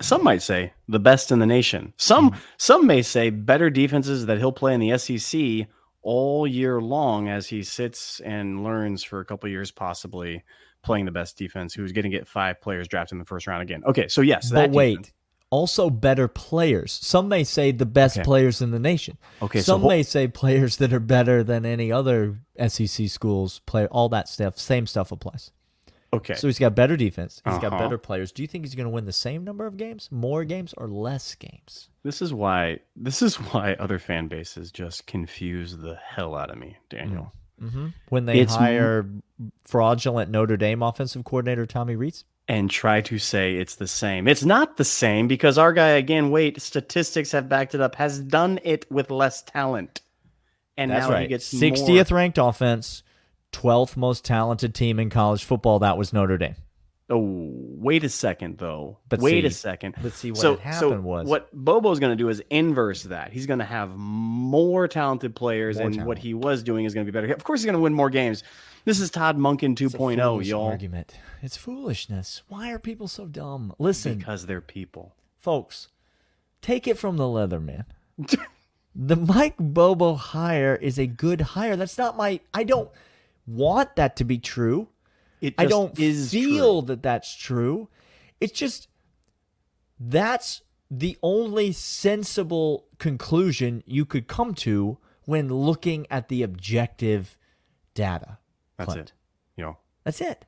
some 0.01 0.23
might 0.23 0.41
say 0.41 0.73
the 0.87 0.99
best 0.99 1.31
in 1.31 1.39
the 1.39 1.45
nation. 1.45 1.93
Some 1.97 2.31
mm-hmm. 2.31 2.39
some 2.57 2.87
may 2.87 3.01
say 3.01 3.29
better 3.29 3.69
defenses 3.69 4.25
that 4.27 4.37
he'll 4.37 4.51
play 4.51 4.73
in 4.73 4.79
the 4.79 4.97
SEC 4.97 5.67
all 6.01 6.45
year 6.45 6.81
long 6.81 7.29
as 7.29 7.47
he 7.47 7.63
sits 7.63 8.19
and 8.19 8.63
learns 8.63 9.03
for 9.03 9.19
a 9.19 9.25
couple 9.25 9.49
years, 9.49 9.71
possibly 9.71 10.43
playing 10.83 11.05
the 11.05 11.11
best 11.11 11.37
defense. 11.37 11.73
Who's 11.73 11.91
going 11.91 12.03
to 12.03 12.09
get 12.09 12.27
five 12.27 12.61
players 12.61 12.87
drafted 12.87 13.13
in 13.13 13.19
the 13.19 13.25
first 13.25 13.47
round 13.47 13.61
again? 13.63 13.83
Okay, 13.85 14.07
so 14.07 14.21
yes, 14.21 14.49
But 14.49 14.55
that 14.55 14.71
wait, 14.71 14.97
defense. 14.97 15.13
also 15.49 15.89
better 15.89 16.27
players. 16.27 16.91
Some 16.91 17.29
may 17.29 17.43
say 17.45 17.71
the 17.71 17.85
best 17.85 18.17
Okay. 18.17 18.25
players 18.25 18.61
in 18.61 18.71
the 18.71 18.79
nation. 18.79 19.17
Okay, 19.41 19.59
so 19.59 19.73
Some 19.73 19.87
may 19.87 20.03
say 20.03 20.27
players 20.27 20.77
that 20.77 20.91
are 20.93 20.99
better 20.99 21.41
than 21.43 21.65
any 21.65 21.91
other 21.91 22.39
SEC 22.67 23.07
schools 23.07 23.61
play. 23.65 23.87
All 23.87 24.09
that 24.09 24.27
stuff, 24.27 24.57
same 24.59 24.85
stuff 24.85 25.11
applies. 25.11 25.51
Okay, 26.13 26.35
So 26.35 26.47
he's 26.47 26.59
got 26.59 26.75
better 26.75 26.95
defense. 26.95 27.41
He's 27.45 27.55
got 27.57 27.65
Uh-huh. 27.73 27.79
better 27.79 27.97
players. 27.97 28.31
Do 28.31 28.41
you 28.43 28.47
think 28.47 28.63
he's 28.65 28.75
going 28.75 28.85
to 28.85 28.89
win 28.93 29.05
the 29.05 29.11
same 29.11 29.43
number 29.43 29.65
of 29.65 29.77
games, 29.77 30.07
more 30.11 30.43
games, 30.45 30.73
or 30.77 30.87
less 30.87 31.35
games? 31.35 31.89
this 32.03 32.21
is 32.21 32.33
why 32.33 32.79
this 32.95 33.21
is 33.21 33.35
why 33.37 33.73
other 33.79 33.97
fan 33.97 34.27
bases 34.27 34.71
just 34.71 35.07
confuse 35.07 35.77
the 35.77 35.95
hell 35.95 36.35
out 36.35 36.49
of 36.51 36.57
me, 36.57 36.77
Daniel. 36.89 37.33
When 38.09 38.25
they 38.25 38.39
It's 38.41 38.53
m- 38.55 38.59
hire 38.59 39.05
fraudulent 39.63 40.29
Notre 40.29 40.57
Dame 40.57 40.83
offensive 40.83 41.23
coordinator 41.23 41.65
Tommy 41.65 41.95
Rees? 41.95 42.25
and 42.49 42.69
try 42.69 42.99
to 42.99 43.17
say 43.17 43.55
it's 43.55 43.75
the 43.75 43.87
same. 43.87 44.27
It's 44.27 44.43
not 44.43 44.75
the 44.75 44.83
same 44.83 45.29
because 45.29 45.57
our 45.57 45.71
guy 45.71 45.91
again, 45.91 46.29
wait, 46.29 46.61
statistics 46.61 47.31
have 47.31 47.47
backed 47.47 47.73
it 47.73 47.79
up, 47.79 47.95
has 47.95 48.19
done 48.19 48.59
it 48.65 48.85
with 48.91 49.09
less 49.09 49.41
talent. 49.43 50.01
And 50.75 50.91
That's 50.91 51.07
now 51.07 51.13
right. 51.13 51.21
he 51.21 51.27
gets 51.29 51.51
60th 51.53 52.11
ranked 52.11 52.37
offense, 52.37 53.01
12th 53.53 53.95
most 53.95 54.25
talented 54.25 54.75
team 54.75 54.99
in 54.99 55.09
college 55.09 55.43
football. 55.43 55.79
That 55.79 55.97
was 55.97 56.11
Notre 56.11 56.37
Dame. 56.37 56.55
Oh, 57.09 57.19
wait 57.51 58.03
a 58.03 58.09
second 58.09 58.57
though. 58.57 58.97
But 59.09 59.19
wait 59.19 59.45
a 59.45 59.51
second. 59.51 59.95
Let's 60.01 60.15
see, 60.15 60.31
what 60.31 60.39
so, 60.39 60.55
had 60.55 60.79
so 60.79 60.89
happened 60.89 61.03
was- 61.05 61.27
what 61.27 61.49
Bobo's 61.53 61.99
going 61.99 62.11
to 62.11 62.15
do 62.15 62.29
is 62.29 62.41
inverse 62.49 63.03
that. 63.03 63.31
He's 63.33 63.45
going 63.45 63.59
to 63.59 63.65
have 63.65 63.91
more 63.95 64.87
talented 64.87 65.35
players, 65.35 65.77
More 65.77 65.85
and 65.85 65.93
talent. 65.95 66.07
what 66.07 66.17
he 66.17 66.33
was 66.33 66.63
doing 66.63 66.85
is 66.85 66.93
going 66.93 67.05
to 67.05 67.11
be 67.11 67.15
better. 67.15 67.31
Of 67.33 67.43
course, 67.43 67.59
he's 67.59 67.65
going 67.65 67.75
to 67.75 67.81
win 67.81 67.93
more 67.93 68.09
games. 68.09 68.43
This 68.85 68.99
is 68.99 69.09
Todd 69.11 69.37
Monken 69.37 69.79
It's 69.79 69.93
2.0, 69.93 70.17
foolish 70.17 70.47
y'all. 70.47 70.65
Argument. 70.67 71.13
It's 71.41 71.57
foolishness. 71.57 72.41
Why 72.47 72.71
are 72.71 72.79
people 72.79 73.07
so 73.07 73.25
dumb? 73.27 73.73
Listen, 73.79 74.17
Because 74.17 74.45
they're 74.45 74.61
people. 74.61 75.13
folks, 75.39 75.89
take 76.61 76.87
it 76.87 76.97
from 76.97 77.17
the 77.17 77.23
Leatherman. 77.25 77.85
the 78.95 79.15
Mike 79.17 79.55
Bobo 79.59 80.15
hire 80.15 80.75
is 80.75 80.97
a 80.97 81.05
good 81.05 81.41
hire. 81.41 81.75
That's 81.75 81.97
not 81.97 82.15
my. 82.17 82.39
I 82.53 82.63
don't 82.63 82.89
want 83.45 83.95
that 83.95 84.15
to 84.17 84.23
be 84.23 84.37
true. 84.37 84.89
It 85.41 85.55
I 85.57 85.65
don't 85.65 85.97
is 85.99 86.31
feel 86.31 86.81
true. 86.81 86.87
that 86.87 87.03
that's 87.03 87.35
true. 87.35 87.89
It's 88.39 88.53
just 88.53 88.87
that's 89.99 90.61
the 90.89 91.17
only 91.23 91.71
sensible 91.71 92.85
conclusion 92.99 93.83
you 93.85 94.05
could 94.05 94.27
come 94.27 94.53
to 94.53 94.97
when 95.25 95.49
looking 95.49 96.05
at 96.09 96.29
the 96.29 96.43
objective 96.43 97.37
data. 97.93 98.37
That's 98.77 98.91
Clint. 98.93 99.09
it. 99.09 99.13
You 99.57 99.65
know, 99.65 99.77
That's 100.03 100.21
it. 100.21 100.45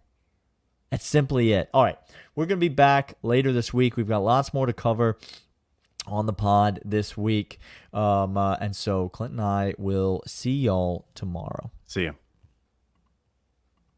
That's 0.91 1.05
simply 1.05 1.51
it. 1.53 1.69
All 1.73 1.83
right. 1.83 1.97
We're 2.35 2.45
going 2.45 2.59
to 2.59 2.63
be 2.65 2.73
back 2.73 3.15
later 3.23 3.51
this 3.51 3.73
week. 3.73 3.97
We've 3.97 4.07
got 4.07 4.19
lots 4.19 4.53
more 4.53 4.65
to 4.65 4.73
cover 4.73 5.17
on 6.05 6.25
the 6.25 6.33
pod 6.33 6.79
this 6.85 7.17
week. 7.17 7.59
Um, 7.93 8.37
uh, 8.37 8.55
and 8.59 8.75
so 8.75 9.09
Clint 9.09 9.31
and 9.33 9.41
I 9.41 9.73
will 9.77 10.21
see 10.27 10.53
y'all 10.53 11.07
tomorrow. 11.15 11.71
see 11.85 12.05
ya. 12.05 12.11